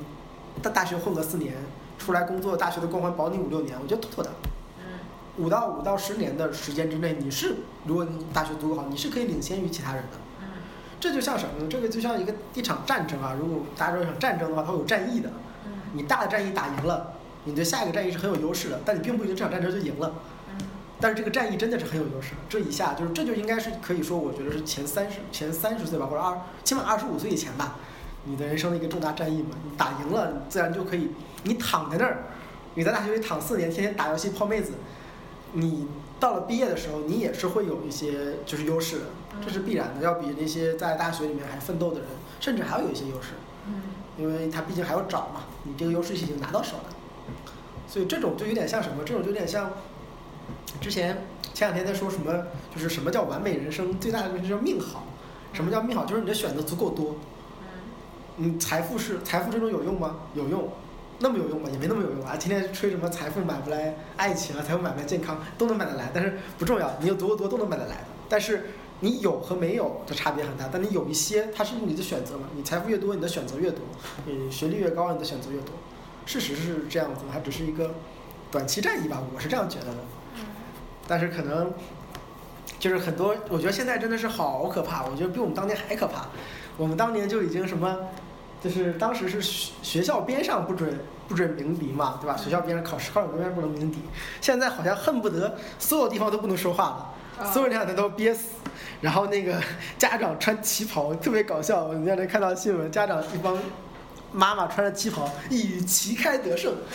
[0.61, 1.55] 大大学混个四年，
[1.97, 4.29] 出来工作，大学的光环保你五六年，我觉得妥妥的。
[4.79, 4.83] 嗯
[5.37, 10.17] 五到五到十年的时间之内，你是如果你大学读得好，你是可以领先于其他人的。
[11.01, 11.67] 嗯这就像什么呢？
[11.67, 13.35] 这个就像一个一场战争啊！
[13.39, 15.29] 如果大家说一场战争的话，它会有战役的。
[15.65, 17.13] 嗯你大的战役打赢了，
[17.45, 20.13] 你对下一个战役是很有优势的，但你并不一定这场战争就赢了。
[20.49, 20.57] 嗯
[20.99, 27.77] 但是这个战役真的是很有优势的，这一下就是这就应该是可以说，我觉得是前三十前三十岁吧，或者二起码二十五岁以前吧，
[28.25, 29.49] 你的人生的一个重大战役嘛。
[29.63, 31.09] 你打赢了，你自然就可以，
[31.45, 32.25] 你躺在那儿，
[32.75, 34.73] 你在大学里躺四年，天天打游戏泡妹子，
[35.53, 35.87] 你
[36.19, 39.05] 到了毕业的时候，你也是会有一些就是优势的，
[39.43, 42.07] 这是必然的，要比那些在大学里面还奋斗的人，
[42.39, 43.29] 甚至还要有一些优势。
[43.67, 43.81] 嗯
[44.17, 46.93] 因为他毕竟还要找嘛，你这个优势已经拿到手了，
[47.87, 49.03] 所以这种就有点像什么？
[49.05, 49.71] 这种就有点像
[50.79, 53.97] 之前前两天在说什么，就是什么叫完美人生？
[53.99, 55.05] 最大的问题就是命好。
[55.53, 56.05] 什么叫命好？
[56.05, 57.15] 就是你的选择足够多。
[57.59, 57.65] 嗯
[58.37, 60.17] 你财富是财富这种有用吗？
[60.33, 60.69] 有用，
[61.19, 61.69] 那么有用吗？
[61.71, 62.35] 也没那么有用啊！
[62.35, 68.05] 天天吹什么财富买不来爱情啊，财富买不来健康，都能买得来，但是不重要，你有足够多都能买得来的。
[68.29, 68.71] 但是
[69.01, 72.47] 你有和没有的差别很大，但你有一些，它是你的选择嘛。
[72.55, 73.81] 你财富越多，你的选择越多；
[74.25, 75.73] 你学历越高，你的选择越多。
[76.25, 77.95] 事实是这样子，它只是一个
[78.51, 79.97] 短期战役吧，我是这样觉得的。
[81.07, 81.73] 但是可能
[82.79, 86.27] 就是很多，我觉得现在真的是好可怕，我觉得比我们当年还可怕。
[86.77, 87.97] 我们当年就已经什么，
[88.63, 92.37] 就是当时是学学校边上不准不准鸣笛嘛，对吧？
[92.37, 93.99] 学校边上考试考场边上不能鸣笛，
[94.39, 97.13] 现在好像恨不得所有地方都不能说话了。
[97.41, 98.49] 啊所有人都憋死，
[99.01, 99.59] 然后那个
[99.97, 103.57] 家长穿旗袍特别搞笑，我那天看到新闻，家长一帮
[104.31, 106.73] 妈妈穿着旗袍，一语旗开得胜。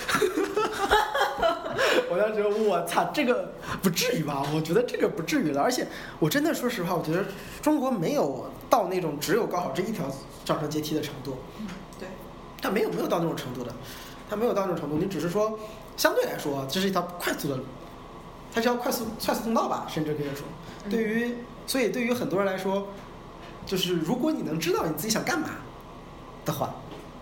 [2.09, 4.43] 我当时我操，这个不至于吧？
[4.55, 5.61] 我觉得这个不至于了。
[5.61, 5.87] 而且
[6.19, 7.25] 我真的说实话，我觉得
[7.61, 10.07] 中国没有到那种只有高考这一条
[10.45, 11.67] 上升阶梯的程度，嗯
[11.99, 12.09] 对
[12.63, 13.73] 它没有没有到那种程度的，
[14.31, 14.97] 它没有到那种程度。
[14.97, 15.59] 你只是说
[15.97, 17.65] 相对来说，这是一条快速的路，
[18.57, 20.47] 它是要快速快速通道吧，甚至可以说，
[20.87, 21.35] 嗯对于
[21.67, 22.89] 所以对于很多人来说，
[23.67, 25.51] 就是如果你能知道你自己想干嘛
[26.47, 26.75] 的话，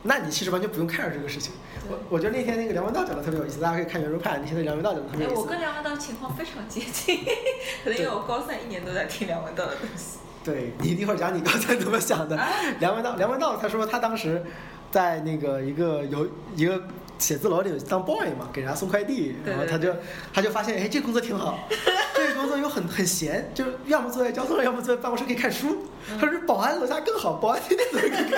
[0.04, 1.52] 那你其实完全不用看着这个事情。
[1.90, 5.58] 我我觉得那天那个梁文道讲的特别有意思，大家可以看圆桌派，那天的梁文道讲的特别哎，有意思我跟。
[5.58, 7.24] 梁文道情况非常接近，
[7.82, 10.18] 可能因为我高三一年都在听梁文道的东西。
[10.44, 12.38] 对你一会儿讲你刚才怎么想的。
[12.38, 14.44] 啊梁文道，梁文道他说他当时
[14.92, 16.80] 在那个一个有一个
[17.24, 19.96] 写字楼里当 boy 嘛，给人家送快递，然后他就
[20.34, 21.58] 他就发现，哎，这工作挺好，
[22.14, 25.86] 这个工作又很很闲，就是要么坐在交通上，要么坐在办公室可以看书。
[26.20, 28.36] 他说保安楼下更好，保安天天都可以看书。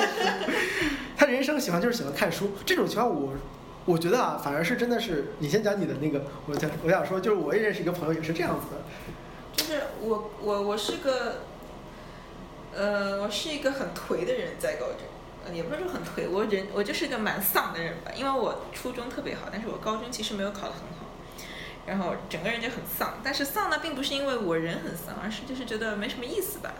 [1.18, 3.32] 他人生喜欢就是喜欢看书，这种情况我。
[3.86, 8.82] 我觉得啊，反而是真的是，你先讲你的那个，我想我想说，就是我也认识一个朋友，也是这样子的，
[9.56, 11.42] 就是我我我是个，
[12.74, 15.15] 呃，我是一个很颓的人，在高中，呃
[15.52, 21.06] 也不是说很颓，我人我就是个蛮丧的人吧，因为我初中特别好，但是我高中其实没有考得很好，
[21.86, 26.72] 然后整个人就很丧，但是丧呢，并不是因为我人很丧，而是就是觉得没什么意思吧。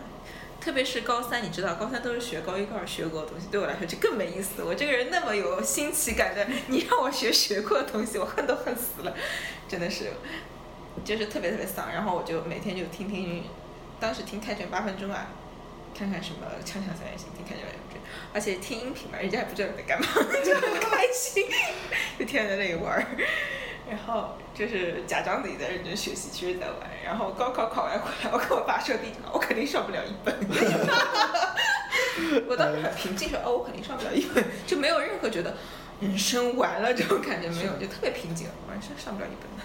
[0.59, 4.63] 特别是高三，你知道，高三都是学高一、高二学过的东西，对我来说就更没意思。
[4.63, 9.13] 我这个人那么有新奇感的，你让我学学过的东西，我恨都恨死了，
[9.69, 10.11] 真的是，
[11.05, 11.93] 就是特别特别丧。
[11.93, 13.43] 然后我就每天就听听，
[13.99, 15.27] 当时听《开卷八分钟》啊，
[15.97, 17.86] 看看什么《锵锵三人行》，听《开卷八分钟》，
[18.33, 20.07] 而且听音频嘛，人家也不知道你在干嘛，
[20.43, 21.45] 就很开心，
[22.19, 23.05] 就天天在那里玩儿。
[23.89, 26.77] 然后就是假装自己在认真学习，其实在玩。
[27.05, 30.35] 然后高考考完回来，我跟我爸说第一句话，我肯定上不了一本。
[32.49, 35.55] 我当时很平静说，哦，我肯定上不了一本，就没有任何觉得
[36.01, 39.63] 人生完了这种感觉，没有，就特别平静，完全上不了一本的。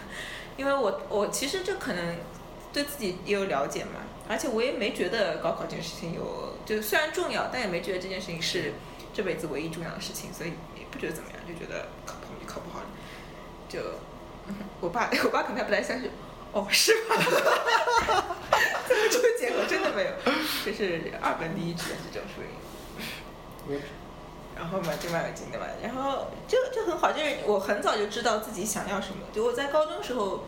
[0.57, 2.17] 因为我我其实就可能
[2.73, 8.73] 对自己也有了解嘛，而且我也没觉得高考这件事情有，就虽然重要，但也没觉得这件事情是
[9.13, 12.87] 这辈子唯一重要的事情，所以也不觉得怎么样，就觉得考不好就考不好了，
[13.69, 13.81] 就。
[14.49, 16.11] 嗯 我爸， 我爸可能还不太相信，
[16.53, 17.15] 哦，是吗？
[18.89, 20.11] 这么出结果真的没有，
[20.67, 23.79] 就是二本第一志愿是这种属于。
[24.57, 30.43] 然后嘛，就蛮有劲的嘛，然后就就很好，就是我很早就知道自己想要什么，就我在高中时候，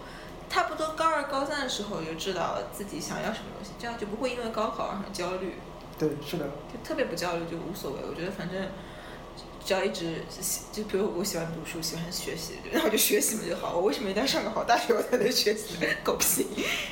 [0.55, 5.57] 差不多高二、高三的时候就知道自己想要什么东西，这样就不会因为高考而很焦虑。
[5.99, 7.99] 对，是的，就特别不焦虑就无所谓。
[8.09, 8.69] 我觉得反正
[9.64, 10.23] 只要一直
[10.71, 13.75] 就比如我喜欢读书，喜欢学习，然后就学习嘛就好。
[13.75, 15.75] 我为什么一定要上个好大学我才能学习？
[16.05, 16.47] 狗屁！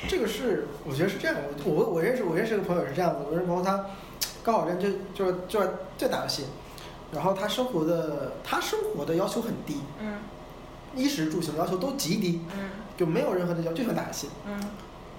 [0.09, 1.37] 这个是我觉得是这样。
[1.63, 3.85] 我我 我认识我认识个朋友是这样子，我认识朋友他
[4.43, 6.47] 高考生就就就就打游戏，
[7.13, 10.17] 然后他生活的他生活的要求很低，嗯
[10.95, 14.29] 衣食住行要求都极低，嗯就没有任何的要求，就想打游戏。
[14.47, 14.59] 嗯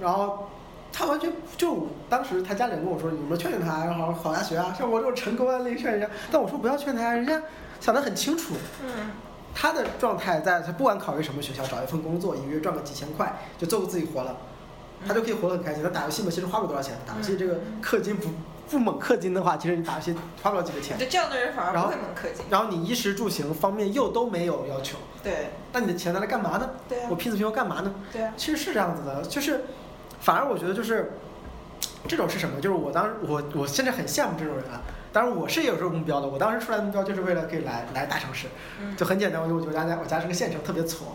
[0.00, 0.48] 然后
[0.92, 6.08] 他完全就当时他家里人跟我说，你们劝劝他，要好好考大学啊，像我这种成功案例劝人家。
[6.30, 7.40] 但我说不要劝他，人家
[7.80, 9.10] 想得很清楚，嗯
[9.54, 14.36] 他的状态在他不管考虑什么学校，找一份工作，一个月赚个几千块，就够自己活了，
[15.06, 15.82] 他就可以活得很开心。
[15.82, 18.28] 他打游戏嘛，其实花不了多少钱，打游戏这个氪金不
[18.70, 20.98] 不猛氪金的话，其实你打游戏花不了几个钱。
[20.98, 22.44] 就这样的人反而不会猛氪金。
[22.50, 26.70] 然后你衣食住行方面又都没有要求，对那你的钱拿来干嘛呢？
[26.88, 27.94] 对啊我拼死拼活干嘛呢？
[28.12, 29.64] 对啊，其实是这样子的，就是
[30.20, 31.12] 反而我觉得就是
[32.08, 32.60] 这种是什么？
[32.60, 34.80] 就是我当时我我现在很羡慕这种人啊。
[35.12, 38.48] 当然我是也有这种目标的，我当时出来的目标就是为了可以来来大城市，
[38.80, 41.06] 嗯就很简单，我就我家家我家是个县城，特别挫，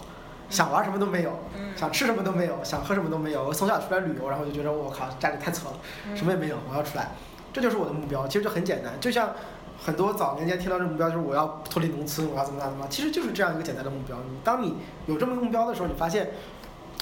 [0.49, 3.43] 想玩什么都没有，嗯想吃什么都没有，想喝什么都没有。
[3.43, 5.73] 我从小出来旅游，然后我就觉得我靠家里太矬了，
[6.07, 7.12] 嗯什么也没有，我要出来，
[7.60, 8.28] 这就是我的目标。
[8.28, 9.34] 其实就很简单，就像
[9.78, 14.17] 很多早年间听到这个目标，就是我要脱离农村，我要怎么样怎么样，其实就是这样一个简单的目标。
[14.30, 14.76] 你当你
[15.08, 16.32] 有这么一个目标的时候，你发现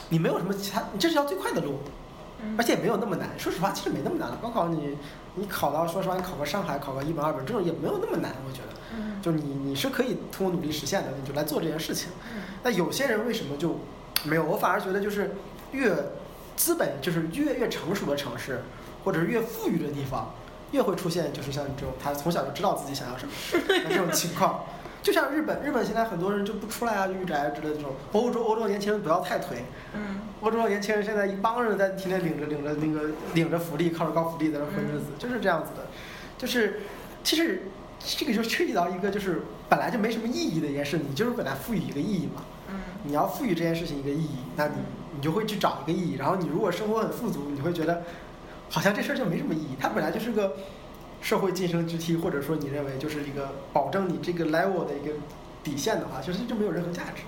[0.09, 1.79] 你没有什么其他，你这是条最快的路，
[2.43, 3.29] 嗯而且也没有那么难。
[3.37, 4.37] 说实话，其实没那么难了。
[4.41, 4.97] 高考你
[5.35, 8.77] 你考到，说实话，你考个上海，考个一本二本，这种也没有那么难，我觉得。
[8.95, 12.09] 嗯就你你是可以通过努力实现的，你就来做这件事情。
[12.33, 13.79] 嗯那有些人为什么就
[14.23, 14.43] 没有？
[14.43, 15.35] 我反而觉得就是
[15.71, 15.93] 越
[16.55, 18.61] 资本就是越越成熟的城市，
[19.03, 20.33] 或者是越富裕的地方，
[20.71, 23.31] 越会出现就是像这种他从小就知道自己想要什么
[23.67, 24.65] 的这种情况。
[25.01, 27.91] 就像日本，日本现在很多人就不出来啊，就御宅之类的这种。
[28.11, 29.59] 欧洲欧洲年轻人不要太颓，
[29.93, 35.87] 嗯欧洲的年轻人现在一帮人在天天领着领着那个领着福利，靠着高福利在那混日子，就是这样子的。
[36.37, 36.81] 就是
[37.23, 37.63] 其实
[37.99, 42.41] 这个就涉及到一个就是本来就没什么意义的一件事，你就是本来赋予一个意义嘛。
[42.69, 44.73] 嗯你要赋予这件事情一个意义，那你
[45.15, 46.15] 你就会去找一个意义。
[46.15, 48.03] 然后你如果生活很富足，你会觉得
[48.69, 49.75] 好像这事儿就没什么意义。
[49.79, 50.57] 它本来就是个
[51.21, 55.13] 社会晋升之梯，或者说你认为就是一个保证你这个 level 的一个
[55.63, 57.23] 底线的话，其实就没有任何价值。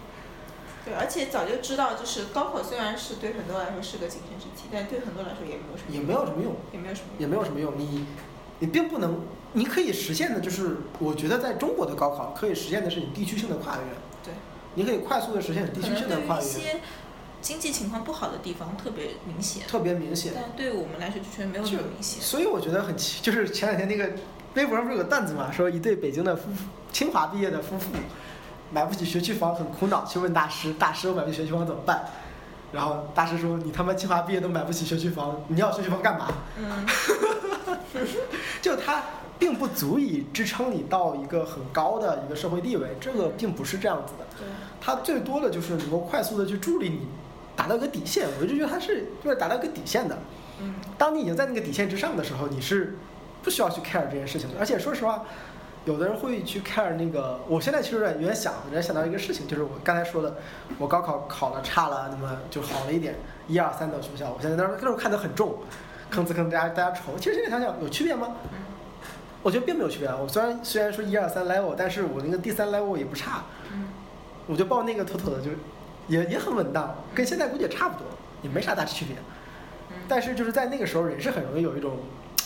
[0.86, 7.20] 对，而且早就知道，就是高考虽然是对很多来说是个晋升之梯，但对很多来说也没有什么，也没有什么用，也没有什么用。
[7.20, 7.74] 也没有什么用。
[7.78, 8.06] 你
[8.60, 9.20] 你并不能，
[9.54, 13.82] 你可以实现的就是，我觉得在中国的高考可以实现的是你地区性的跨越。
[14.24, 14.34] 对，
[14.76, 16.80] 你可以快速的实现你地区性的跨越，一些
[17.42, 20.34] 经济情况不好的地方特别明显，特别明显。
[20.36, 22.22] 但对我们来说就确实没有那就么明显。
[22.22, 24.12] 所以我觉得很奇，就是前两天那个
[24.56, 27.90] 微博上不是有个段子嘛，说一对北京的夫妇，清华毕业的夫妇，
[28.72, 32.04] 买不起学区房，很苦恼，去问大师，大师我买不起学区房怎么办？
[32.72, 36.28] 然后大师说：“你他妈清华毕业都买不起学区房，你要学区房干嘛？”
[36.60, 36.86] 嗯
[38.62, 39.04] 就它
[39.40, 44.28] 并不足以支撑你到一个很高的一个社会地位，这个并不是这样子的。
[44.38, 44.48] 对，
[44.80, 47.08] 它最多的就是能够快速的去助力你
[47.60, 50.18] 达到一个底线，我就觉得它是就是达到一个底线的。
[50.62, 52.96] 嗯当你已经在那个底线之上的时候，你是
[53.44, 54.56] 不需要去 care 这件事情的。
[54.58, 55.26] 而且说实话，
[55.84, 60.38] 有的人会去 care 那个，我现在其实有点有点想，有点想到一个事情，就是我刚才说的，
[60.78, 63.16] 我高考考了差了，那么就好了一点，
[63.48, 65.60] 一二三等学校，我现在那时候那时候看得很重，
[66.10, 67.18] 吭哧吭哧大家大家愁。
[67.18, 68.36] 其实现在想想有区别吗？
[69.42, 70.18] 我觉得并没有区别啊。
[70.22, 73.88] 我虽然虽然说一二三 level，但是我那个第三 level 也不差，嗯
[74.48, 75.52] 我就报那个妥妥的就
[76.10, 78.06] 也也很稳当，跟现在估计也差不多，
[78.42, 79.16] 也没啥大区别。
[79.92, 82.00] 嗯，但是就是在那个时候，人是很容易有一种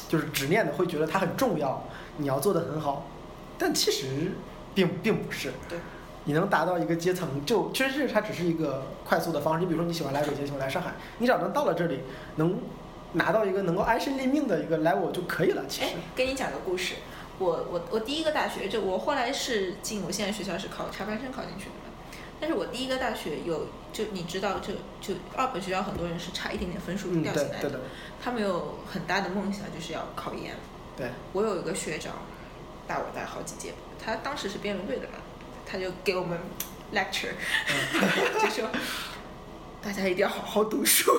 [0.07, 1.83] 就是执念的，会觉得它很重要，
[2.17, 3.07] 你要做得很好。
[3.57, 4.33] 但其实
[4.75, 5.79] 并并不是，对，
[6.25, 9.61] 你能达到一个阶层，就确实它只是一个快速的方式。
[9.61, 12.01] 你比如说你喜欢来北京，喜欢来上海，你只要能到了这里，
[12.35, 12.59] 能
[13.13, 15.63] 拿到一个能够安身立命的一个 level 就可以了。
[15.69, 16.95] 其哎实，，跟你讲个故事，
[17.37, 21.92] 我我我第一个大学，就我后来是进我现在学校是考插班生考进去的嘛，
[22.43, 27.79] 但是我第一个大学有就你知道就就二本学校很多人是差一点点分数嗯，掉下来的，
[28.21, 30.53] 他们有很大的梦想就是要考研。
[30.97, 32.11] 对，我有一个学长，
[32.85, 35.13] 大我大好几届，他当时是辩论队的嘛，
[35.65, 36.37] 他就给我们
[36.93, 37.29] lecture，
[37.69, 38.69] 嗯就说
[39.81, 41.09] 大家一定要好好读书，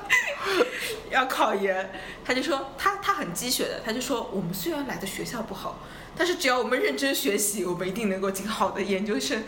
[1.12, 1.92] 要考研。
[2.24, 5.80] 他就说他他很鸡血的，他就说我们虽然来的学校不好，
[6.16, 9.42] 但是只要我们认真学习，我们一定能够进好的研究生。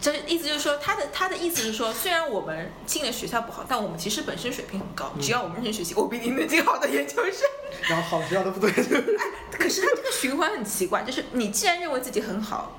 [0.00, 7.32] 这意思就是说，他的他的意思是说，虽然我们进了学校不好，但我们其实本身水平很高，只要我们认真学习，我们一定能进好的研究生。
[7.88, 8.70] 然后好学校都不对，
[9.50, 12.78] 可是他这个循环很奇怪，就是你既然认为自己很好，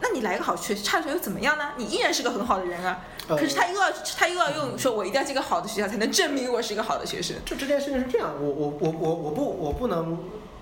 [0.00, 1.72] 那你来个好学差学校又怎么样呢？
[1.76, 3.04] 你依然是个很好的人啊。
[3.28, 7.34] 呃可是他又要他又要用说，我一定要进个好的学校，才能证明我是一个好的学生。
[7.44, 10.16] 就这件事情是这样，我我我我我不我不能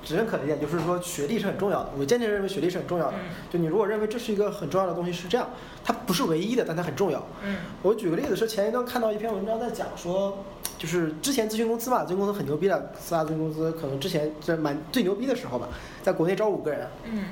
[0.05, 3.15] 只认可的一点就是说学历是很重要的，我坚决认为学历是很重要的。
[3.17, 5.49] 嗯就你如果认为这是一个很重要的东西是这样，
[5.83, 7.27] 它不是唯一的，但它很重要。
[7.43, 10.45] 嗯我举个例子是前一段看到一篇文章在讲说，
[10.77, 15.69] 就是之前咨询公司嘛，咨询公司很牛逼的，四大咨询公司可能之前这蛮最牛逼的时候吧，
[16.03, 17.25] 在国内招五个人，嗯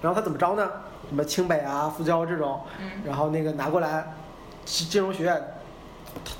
[0.00, 0.70] 然后他怎么招呢？
[1.08, 4.14] 什么清北啊、复交这种，嗯然后那个拿过来，
[4.64, 5.42] 金金融学院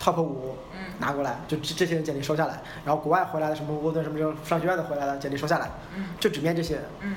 [0.01, 6.85] top 五嗯拿过来，就这这些人简历收下来，然后国外回来的什么沃顿什么这种商学院的回来的简历收下来，嗯就只面这些人。
[7.03, 7.15] 嗯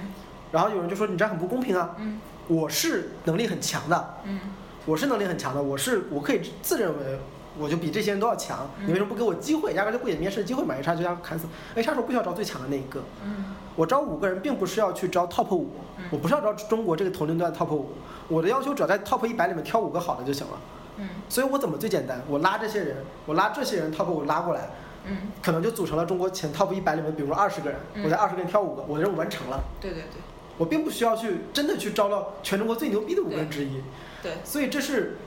[0.51, 4.39] 然后有人就说你这样很不公平啊，嗯我是能力很强的，嗯
[4.85, 7.19] 我是能力很强的，我是我可以自认为
[7.57, 9.73] 我就比这些人都要强，嗯你为什么不给我机会？
[9.73, 13.45] 压根就不给面试机会嘛？HR 就要砍死，HR 说不需要招最强的那一个，嗯
[13.77, 17.91] 我招五个人并不是要去招 top 五嗯，我不是要招中国这个同龄段 top 五，
[18.27, 20.53] 我的要求只要在 top 一百里面挑五个好的就行了。
[21.01, 22.21] 嗯所以我怎么最简单？
[22.27, 24.69] 我拉这些人，我拉这些人 top 我拉过来，
[25.05, 29.59] 嗯，可能就组成了中国前 top 一百里面，比如说二十个人，嗯我在二十个人挑五个，我的任务完成了。
[29.79, 30.21] 对对对
[30.57, 33.81] 我并不需要去真的去招到全中国最牛逼的五个人之一。
[34.21, 35.17] 对，所以这是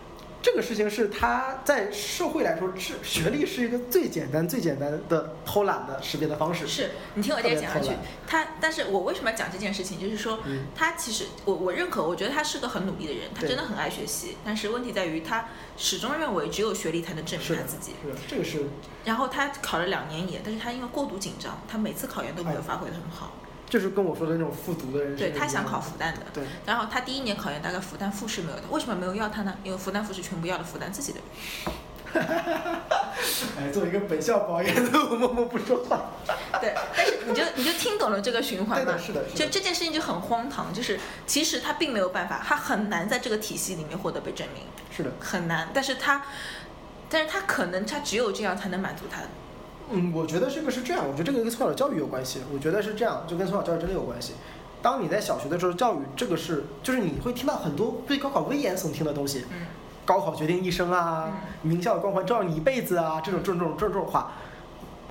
[0.45, 6.69] 这个事情是他在社会来说，是学历是一个最简单、最简单的偷懒的识别的方式。
[6.69, 7.93] 是你听我接着讲下去。
[8.27, 9.99] 他，但是我为什么要讲这件事情？
[9.99, 14.37] 就是说，嗯他其实我我认可，我觉得他是个很努力的人，他真的很爱学习。
[14.45, 15.47] 但是问题在于，他
[15.79, 17.93] 始终认为只有学历才能证，明他自己。
[18.03, 18.67] 是，这个是
[19.07, 23.33] 然后他考了两年研，但是他因为过度紧张，他每次考研都没有哎发挥的很好。
[23.75, 29.53] 就是跟我说的那种复读的人是对他想考复旦的，对，然后他第一年考研大概复旦复试没有他，为什么没有要他呢？
[29.65, 31.27] 因为复旦复试全部要了复旦自己的人。
[33.59, 36.13] 哎，作为一个本校保研的，我默默不说话。
[36.61, 38.85] 对，但是你就你就听懂了这个循环吗？
[38.85, 39.25] 对的，是的。
[39.35, 44.63] 就这件事情就很荒唐，就是其实他并没有办法，他很难在这个体系里面获得被证明，
[44.97, 45.69] 是的，很难。
[45.75, 46.25] 但是他，
[47.11, 49.23] 但是他可能他只有这样才能满足他。
[49.91, 52.41] 嗯，我觉得这个是这样，我觉得这个跟从小教育有关系。
[52.53, 54.35] 我觉得是这样，就跟从小教育真的有关系。
[54.81, 59.67] 当你在小学的时候，教育这个是，就是你会听到很多对高考危言耸听的东西，嗯
[60.05, 64.33] 高考决定一生啊，名校的光环照耀你一辈子啊，这种这种这种这种话，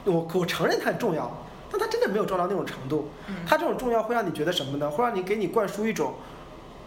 [0.06, 1.32] 我我承认它很重要，
[1.72, 3.10] 但它真的没有重要到那种程度。
[3.28, 4.90] 嗯它这种重要会让你觉得什么呢？
[4.90, 6.14] 会让你给你灌输一种，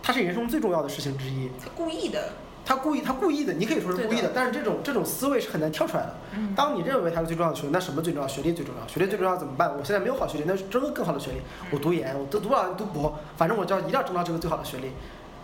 [0.02, 1.50] 它是人生中最重要的事情之一。
[1.60, 2.30] 他故意的。
[2.66, 6.14] 他故意，他故意的，你可以说是故意的的，但是这种这种思维是很难跳出来的。
[6.36, 8.26] 嗯当你认为他是最重要的学历，那什么最重要？
[8.26, 8.86] 学历最重要。
[8.88, 9.70] 学历最重要怎么办？
[9.70, 11.36] 我现在没有好学历，那是争个更好的学历。
[11.70, 14.90] 我读研，我读读不了读博，反正我就要一定要争到这个最好的学历。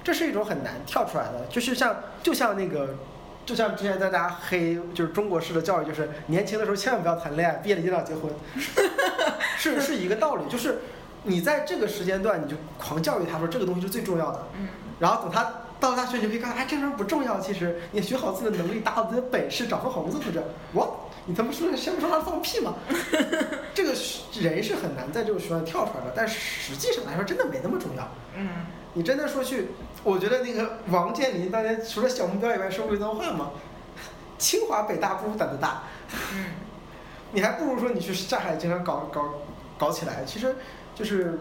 [0.02, 2.96] 这是一种很难跳出来的，就是像就像那个，
[3.46, 8.32] 就像之前在大家黑，就是中国式的教育，就是年轻的时候千万不要谈恋爱，毕业了一定要结婚，
[9.56, 10.44] 是是一个道理。
[10.48, 10.78] 就是
[11.22, 14.66] 你在这个时间段，你就狂教育他说这个东西是最重要的，嗯
[14.98, 17.40] 然后等他到了大学，你就可以看，哎，这事儿不重要。
[17.40, 22.76] 其实你学好自己的能力，打好自己的本事，找份好工作或者我，你他妈说先不说他放屁吗？
[23.74, 28.08] 这个是人是很难在这个学校跳出来的，但实际上来说，真的没那么重要。
[28.36, 28.48] 嗯
[28.94, 29.68] 你真的说去，
[30.04, 33.50] 我觉得那个王健林当年除了小目标以外，说过一段话吗，
[34.38, 35.82] 清华北大不如胆子大，
[36.34, 36.44] 嗯
[37.32, 39.34] 你还不如说你去上海经常搞搞
[39.78, 40.22] 搞起来。
[40.24, 40.54] 其实
[40.94, 41.38] 就是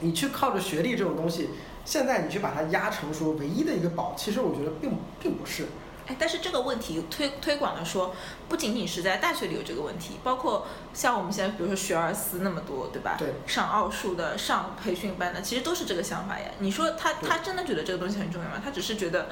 [0.00, 1.50] 你去靠着学历这种东西，
[1.86, 5.66] 现在你去把它压成说唯一的一个宝，其实我觉得并并不是。
[6.08, 8.14] 哎，但是这个问题推推广的说，
[8.48, 13.16] 不仅仅是在大学里有这个问题，包括像我们现在，比如说学而思那么多，对吧？
[13.18, 16.46] 对上奥数的、上培训班的，其实都是这个想法呀。
[16.58, 18.60] 你说他他真的觉得这个东西很重要吗？
[18.62, 19.28] 他只是觉得，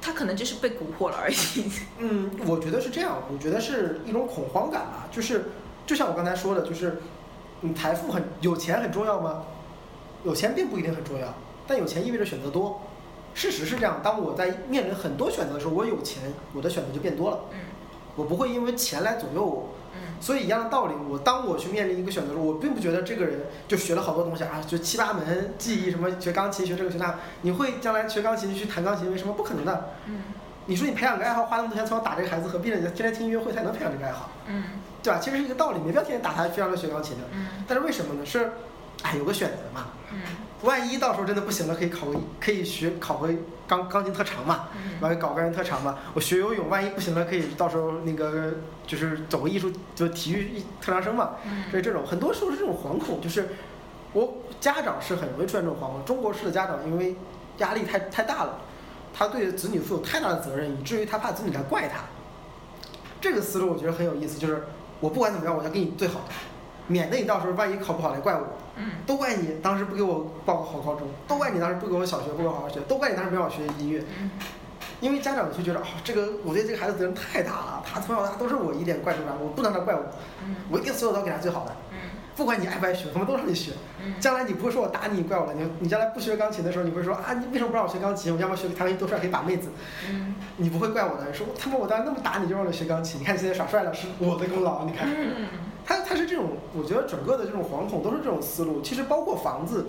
[0.00, 1.70] 他可能就是被蛊惑了而已。
[1.98, 5.50] 嗯，我觉得是这样，我觉得是一种恐慌感吧，就是
[5.86, 7.00] 就像我刚才说的，就是
[7.60, 9.44] 你财富很有钱很重要吗？
[10.24, 11.34] 有钱并不一定很重要，
[11.66, 12.80] 但有钱意味着选择多。
[13.34, 17.58] 事实是这样，当我在面临很多选择的时候，我有钱，我的选择就变多了，嗯
[18.14, 19.68] 我不会因为钱来左右我。
[19.94, 29.90] 嗯所以一样的道理，我当我去面临一个选择的时候，我并不觉得这个人就学了好多东西啊，就七八门技艺，什么学钢琴学这个学那，你会将来学钢琴去弹钢琴，为什么不可能的？
[30.06, 30.22] 嗯
[30.66, 32.76] 你说你培养个爱好，花那么多钱从小打这个孩子，何必呢？
[32.76, 34.62] 你天天听音乐会才能培养这个爱好，嗯
[35.02, 35.18] 对吧？
[35.20, 37.24] 其实是一个道理，没必要天天打他，非让他学钢琴的。
[37.32, 38.24] 嗯但是为什么呢？
[38.24, 38.52] 是，
[39.02, 39.86] 哎，有个选择嘛。
[40.12, 40.18] 嗯
[40.62, 43.28] 万一到时候真的不行了，可以考个可以学考个
[43.66, 45.98] 钢钢琴特长嘛，嗯完了搞个人特长嘛。
[46.14, 48.54] 我学游泳，万一不行了，可以到时候那个
[48.86, 51.30] 就是走个艺术就体育一特长生嘛。
[51.68, 53.48] 所以嗯这种很多时候是这种惶恐，就是
[54.12, 56.04] 我家长是很容易出现这种惶恐。
[56.04, 57.16] 中国式的家长因为
[57.58, 58.60] 压力太太大了，
[59.12, 62.04] 他对子女负有太大的责任，以至于他怕子女来怪他。
[63.20, 64.62] 这个思路我觉得很有意思，就是
[65.00, 66.34] 我不管怎么样，我要给你最好的，
[66.86, 68.46] 免得你到时候万一考不好来怪我。
[68.76, 74.02] 嗯都怪你当时不给我报个好高中，都怪你当时不给我小学不给我好好学，都怪你当时没让我学音乐。
[74.18, 74.30] 嗯
[75.00, 80.02] 因为家长就觉得哦，这个我对这个孩子责任太大了，他从小到大都是我一点怪出来，我不能让他怪我，
[80.44, 81.98] 嗯我一定所有都给他最好的，嗯
[82.36, 83.72] 不管你爱不爱学，他们都让你学。
[84.04, 88.32] 嗯将来你不会说我打你，你怪我了，你你将来不学钢琴的时候，你会说啊，你为什么不让我学钢琴？
[88.32, 89.70] 我要不要学弹钢琴多帅可以把妹子？
[90.08, 95.08] 嗯你不会怪我的，说他妈我当时那么打你就让你学钢琴，你看你现在耍帅了，是我的功劳，你看。
[95.08, 95.48] 嗯
[96.02, 98.80] 他他是这种，我觉得整个的这种惶恐都是这种思路。
[98.82, 99.86] 其实包括房子，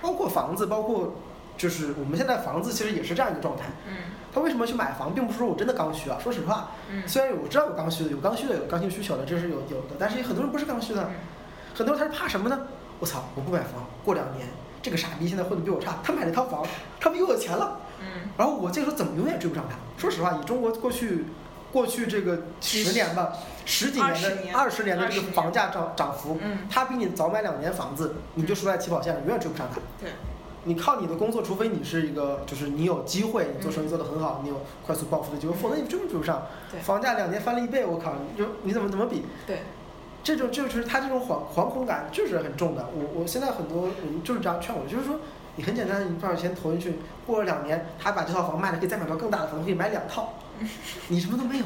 [0.00, 1.14] 包括房子，包括
[1.56, 3.64] 就是我们现在房子其实也是这样一个状态。
[3.88, 3.94] 嗯
[4.34, 6.18] 他为什么去买房，并不是说我真的刚需啊。
[6.20, 11.08] 说实话，嗯虽然我知道有刚需的，有刚需的，有刚性需求的，这是有有的，但是很多人不是刚需的，
[11.72, 12.66] 很多人他是怕什么呢？
[12.98, 14.48] 我操，我不买房，过两年
[14.82, 16.66] 这个傻逼现在混的比我差，他买了一套房，
[16.98, 19.76] 他比我有钱了，嗯然后我这个时候怎么永远追不上他？
[19.96, 21.26] 说实话，以中国过去
[21.74, 23.32] 过去这个十年吧，
[23.66, 29.80] 十几年的二十年的这个房价涨涨幅，嗯他比你早买两年房子，你就输在起跑线上，永远追不上他。
[30.00, 30.12] 对，
[30.62, 36.46] 你靠你的工作，除非你是一个，就是你有机会，你做生意做得很好，你有快速暴富的机会，否则你追不追不上。
[36.70, 39.24] 对房价两年翻了一倍，我靠，你就你怎么怎么比？
[39.44, 39.62] 对，
[40.22, 42.86] 这种就是他这种惶惶恐感就是很重的。
[42.94, 45.18] 我我现在很多人就是这样劝我，就是说
[45.56, 46.94] 你很简单，你多少钱投进去，
[47.26, 50.34] 过了两年，他把这套房卖了，可以再买到更大的房，可以买两套，
[51.08, 51.64] 你什么都没有。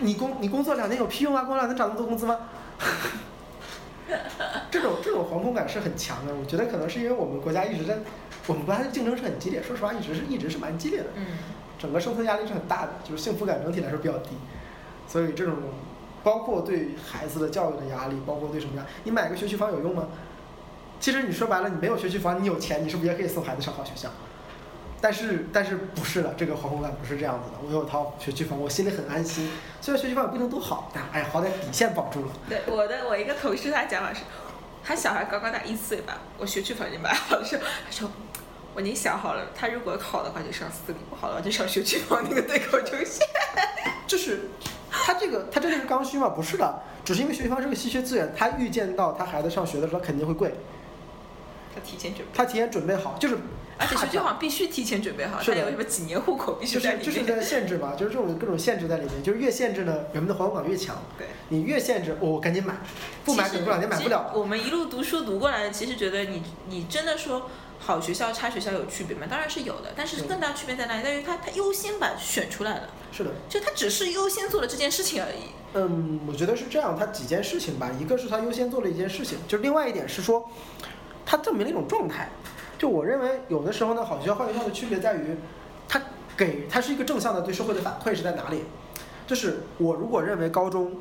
[0.00, 1.42] 你工你工作两年有屁用啊？
[1.42, 2.38] 工作两年涨那么多工资吗？
[4.70, 7.98] 这种这种惶恐感是很强的，我觉得可能是因为我们国家一直在，
[8.46, 11.26] 我们国家的竞争是很激烈，说实话一直是一直是蛮激烈的，嗯
[11.78, 14.30] 整个生存压力是很大的，就是幸福感整体来说比较低，
[15.06, 15.54] 所以这种
[16.22, 18.86] 包括对孩子的教育的压力，包括对什么呀？
[19.04, 20.08] 你买个学区房有用吗？
[21.00, 24.10] 其实你说白了，你没有学区房，你有钱，你是不是也可以送孩子上好学校？
[25.04, 27.58] 但是但是不是的，这个惶恐感不是这样子的。
[27.62, 29.50] 我有套学区房，我心里很安心。
[29.78, 32.32] 虽然学区房也不一定多好，但哎，好歹底线保住了。
[32.48, 34.22] 对，我的我一个同事他讲法是，
[34.82, 38.10] 他小孩刚刚大一岁吧，我学区房已经买好了，说他说
[38.74, 43.20] 我已经想好了，他如果考的话就上私立，不好的话就上学区房那个对口中心。
[44.08, 44.48] 就是
[44.90, 46.30] 他这个他真的是刚需吗？
[46.30, 50.54] 不是的，只是因为学区房是个稀缺资源，他预见到他孩子上学的时候肯定会贵，
[51.74, 53.36] 他提前准备，他提前准备好，就是
[53.76, 57.04] 而且学区怕房必须提前准备好，是的他有什么几年户口必须在里面。
[57.04, 60.96] 就是在限制嘛，就是这种各种限制在里面，就是越限制呢，人们的惶恐感越强。
[61.18, 62.74] 对，你越限制，哦我赶紧买，
[63.24, 64.32] 不买可能过两年买不了。
[64.34, 67.50] 我们一路读书读过来的，其实觉得你你真的说
[67.80, 69.26] 好学校差学校有区别吗？
[69.28, 71.02] 当然是有的，但是嗯更大区别在哪里？
[71.02, 75.50] 在于他他优先把选出来了，是的，就他只是优先做了这件事情而已。
[75.74, 80.48] 嗯，我觉得是这样，他几件事情吧，一个是他优先做了一件事情，就另外一点是说，
[81.26, 82.30] 他证明了一种状态。
[82.84, 85.34] 就我认为有的时候呢，好学校坏学校的区别在于，
[85.88, 85.98] 它
[86.36, 88.64] 给它是一个正向的对社会的反馈是在哪里？
[89.26, 90.92] 就是我如果认为高中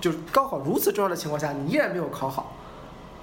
[0.00, 2.54] 就是高考如此重要的情况下，你依然没有考好，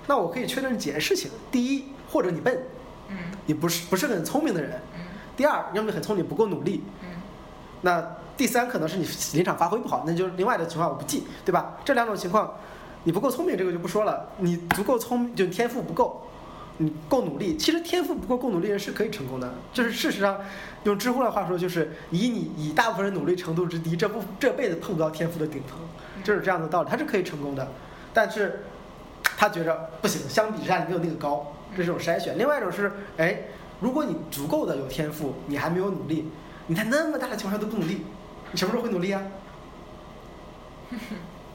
[0.08, 2.62] 那我可以确认几件事情：第一，或者你笨，
[3.08, 3.16] 嗯
[3.46, 5.06] 你不是不是很聪明的人；嗯
[5.38, 7.22] 第二，要么你很聪明不够努力；嗯
[7.80, 8.06] 那
[8.36, 11.78] 第三可能是你临场发挥不好，那就是另外的情况我不记，对吧？
[11.86, 12.54] 这两种情况，
[13.06, 16.28] 你不够聪明这个就不说了，你足够聪明就天赋不够，
[16.82, 20.40] 你够努力，其实天赋不够够努力的人是可以成功的，就是事实上，
[20.86, 25.78] 用知乎的话说就是以你以大部分人努力程度之低，这不这辈子碰不到天赋的顶层，
[26.24, 27.68] 就是这样的道理，他是可以成功的，
[28.14, 28.64] 但是
[29.24, 32.38] 他觉着不行，相比之下你没有那个高，这是一种筛选。
[32.38, 33.42] 另外一种是，哎，
[33.82, 36.30] 如果你足够的有天赋，你还没有努力，
[36.68, 38.06] 你在那么大的情况下都不努力，
[38.52, 39.22] 你什么时候会努力啊？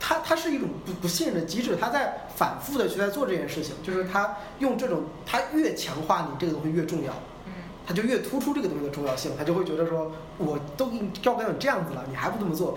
[0.06, 7.12] 他他是一种不不信任的机制，他在反复的去在做这件事情，就是他用这种他越强化你这个东西越重要，
[7.46, 7.52] 嗯
[7.86, 12.76] 他就越突出这个东西的重要性，他就会觉得说，我都给你教给你这样子了，你还不这么做，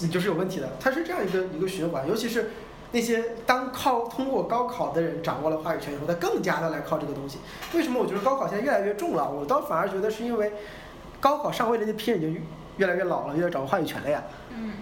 [0.00, 0.70] 你就是有问题的。
[0.80, 2.50] 它是这样一个一个循环，尤其是
[2.92, 7.40] 那些当靠通过高考的人掌握了话语权以后，他更加的来靠这个东西。
[7.74, 9.30] 为什么我觉得高考现在越来越重了？
[9.30, 10.54] 我倒反而觉得是因为
[11.20, 12.42] 高考上位的那批人已经
[12.78, 14.24] 越来越老了，越来越掌握话语权了呀。
[14.50, 14.72] 嗯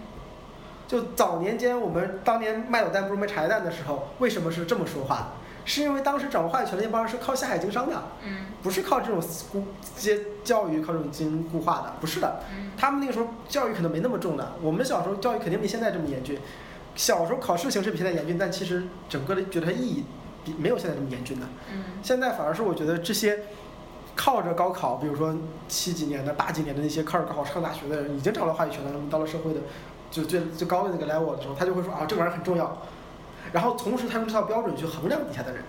[0.87, 5.33] 就早年间我们当年卖卤蛋不如卖茶叶蛋的时候，为什么是这么说话？
[5.65, 9.21] 是因为当时掌握话语权的那帮人是靠下海经商的，嗯不是靠这种
[9.51, 9.65] 固
[9.97, 12.41] 接教育，靠这种精英固化的，不是的。
[12.53, 16.39] 嗯他们那个时候教育可能没那么重的，我们小时候教育肯定没现在这么严峻。
[16.95, 20.05] 小时候考试形式比现在严峻，但其实整个的觉得它意义
[20.45, 21.47] 比没有现在这么严峻的。
[21.73, 23.41] 嗯现在反而是我觉得这些
[24.15, 25.35] 靠着高考，比如说
[25.67, 29.61] 七几年的、八几年的那些靠着高考上大学的人，已经掌握了话语权了，他们到了社会的
[30.17, 32.83] 就最最高的那个 level 的时候，他就会说啊，这玩意儿很重要。
[33.53, 35.63] 然后同时他用这套标准去衡量底下的人，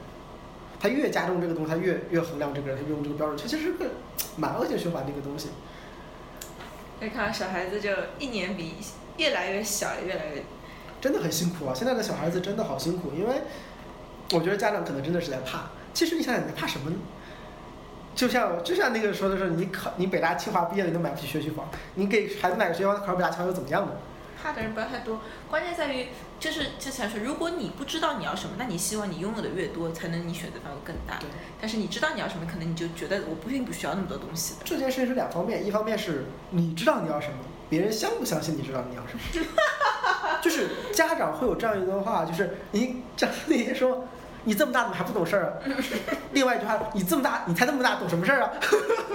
[0.80, 3.86] 他越加重这个东西，他越越衡量这个人，他越用这个标准，他其实是个
[4.38, 5.50] 蛮恶性循环的一个东西。
[7.00, 8.76] 可以看到小孩子就一年比
[9.18, 10.44] 越来越小，越来越
[11.02, 11.74] 真的很辛苦啊！
[11.76, 13.42] 现在的小孩子真的好辛苦，因为
[14.32, 15.66] 我觉得家长可能真的是在怕。
[15.94, 16.96] 其实你想想，你在怕什么呢？
[18.16, 23.92] 就像就像那个说的是，你考你北大清华毕业了，你都买不起学区房，你给孩子买个学区房，考上北大清华又怎么样呢？
[24.42, 25.20] 怕的人不要太多，
[25.50, 26.08] 关键在于
[26.40, 31.18] 就是之前说，如果你不知道你要什么，那你希望你拥有的越多，才能你选择范围更大。
[31.20, 31.28] 对。
[31.60, 34.60] 但是你知道你要什么，可能你就觉得我不并不需要那么多东西的。
[34.64, 37.38] 这件事情是两方面，一方面是你知道你要什么，
[37.70, 39.46] 别人相不相信你知道你要什么。
[40.42, 44.06] 就是家长会有这样一段话，就是你这那天说。
[44.44, 45.52] 你这么大怎么还不懂事儿啊？
[46.32, 48.52] 另外一句话，你这么大，你才这么大，懂什么事儿啊？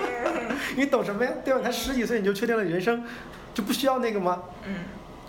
[0.76, 1.32] 你懂什么呀？
[1.42, 1.60] 对吧？
[1.64, 3.02] 才十几岁你就确定了人生，
[3.54, 4.42] 就不需要那个吗？
[4.66, 4.74] 嗯。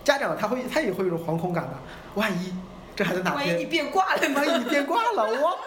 [0.04, 1.72] 家长他会，他也会有一种惶恐感的。
[2.16, 2.54] 万一
[2.96, 5.58] 这孩子哪天，万一你变卦了，万一你变卦了， 我，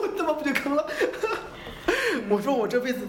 [0.00, 0.86] 我他妈不就坑了？
[2.30, 3.00] 我说我这辈子，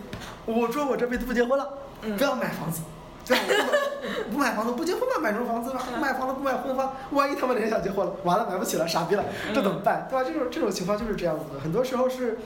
[0.45, 1.69] 我说我这辈子不结婚了，
[2.17, 2.81] 不要买房子。
[3.25, 3.37] 对，
[4.29, 5.81] 不买房子不结婚吧，买什么房子吧？
[5.95, 9.23] 不买房子不买婚房，万一他们哪天想结婚了，完了买不起了，傻逼了，
[9.53, 10.05] 这怎么办？
[10.09, 10.25] 对吧？
[10.27, 11.59] 这种这种情况就是这样子的。
[11.61, 12.37] 很多时候是，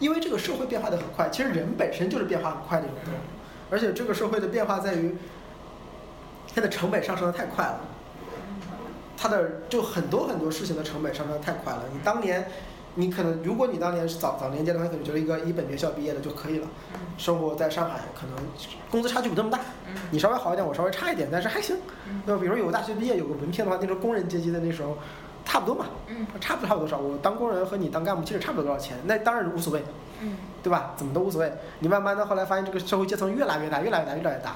[0.00, 3.16] 因为这个社会变化的很快，其实人本身就是变化很快的一种动物，
[3.70, 5.16] 而且这个社会的变化在于，
[6.54, 7.80] 它的成本上升的太快了，
[9.16, 11.82] 它的就很多很多事情的成本上升的太快了。
[11.92, 12.46] 你当年。
[12.96, 16.68] 你可能，如果你当年是早早年间的话，可能觉得一个一本院校毕业的就可以了。
[17.18, 18.36] 生活在上海，可能
[18.88, 19.58] 工资差距不那么大。
[20.12, 21.76] 你稍微好一点，我稍微差一点，但是还行。
[22.24, 24.96] 那比如有个大学毕业，有个文凭的话，那时候工人阶级的那时候，
[25.44, 25.86] 差不多嘛。
[26.40, 26.96] 差不差不多少？
[26.96, 28.96] 我当工人和你当干部其实差不了多少钱？
[29.06, 29.82] 那当然无所谓。
[30.62, 30.94] 对吧？
[30.96, 31.52] 怎么都无所谓。
[31.80, 34.54] 你慢慢的后来发现这个社会阶层越来越大，越来越大，越来越大。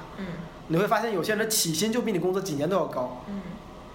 [0.69, 3.23] 你会发现有些人起薪就比你工作几年都要高。
[3.27, 3.41] 嗯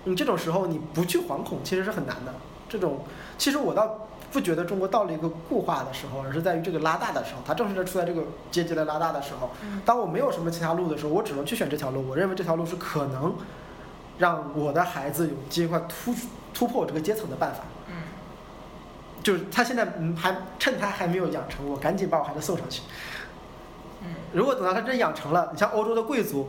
[0.05, 2.35] 你这种时候你不去惶恐，其实是很难的。
[2.69, 3.01] 这种
[3.39, 4.01] 其实我倒。
[4.33, 9.53] 不觉得中国到了一个固化的时候，而是在于这个拉大的时候，它正是在处在这个阶级的拉大的时候。
[9.85, 12.05] 当我没有什么其他路的时候，我只能去选这条路。
[12.09, 13.37] 我认为这条路是可能
[14.19, 16.13] 让我的孩子有机会突
[16.53, 17.61] 突破我这个阶层的办法。
[17.87, 17.95] 嗯，
[19.23, 22.83] 就是他现在还趁他还没有养成，我赶紧把我孩子送上去。
[24.03, 26.49] 嗯，如果等到他真养成了，你像欧洲的贵族，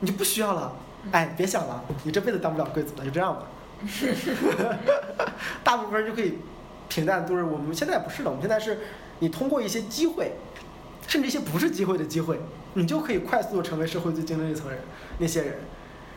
[0.00, 0.76] 你就不需要了。
[1.12, 3.46] 哎，别想了，你这辈子当不了贵族了，就这样吧。
[5.64, 6.38] 大部分人就可以。
[6.88, 8.80] 平淡度日，我们现在不是了，我们现在是，
[9.20, 10.32] 你通过一些机会，
[11.06, 12.40] 甚至一些不是机会的机会，
[12.74, 14.80] 你就可以快速的成为社会最精英一层人。
[15.18, 15.60] 那些人，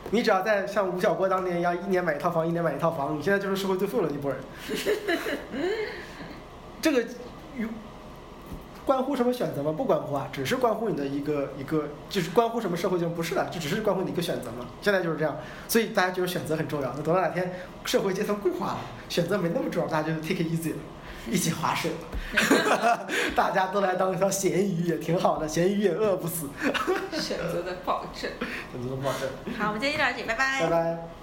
[0.10, 4.40] 你只要在像吴晓波当年一样，一年买一套房，一年买一套房，你现在就是社会最富有的一波人。
[6.82, 7.04] 这个
[7.56, 7.68] 与。
[8.86, 9.74] 关乎什么选择吗？
[9.76, 14.66] 不关乎啊，只是关乎你的一个一个，就是关乎什么社会就不是了，就只是关乎你一个选择嘛。
[14.82, 16.94] 现在就是这样，所以大家觉得选择很重要。
[16.96, 17.54] 那等到哪天
[17.86, 20.78] 社会阶层固化了，选择没那么重要，大家就 take it easy 了，
[21.30, 23.08] 一起划水了。
[23.36, 26.50] 大家都来当一条咸鱼也挺好的，咸鱼也饿不死。
[27.14, 28.30] 选择的保证。
[28.72, 29.30] 选择的保证。
[29.58, 30.62] 好，我们今天就到这里，拜拜。
[30.62, 31.23] 拜拜。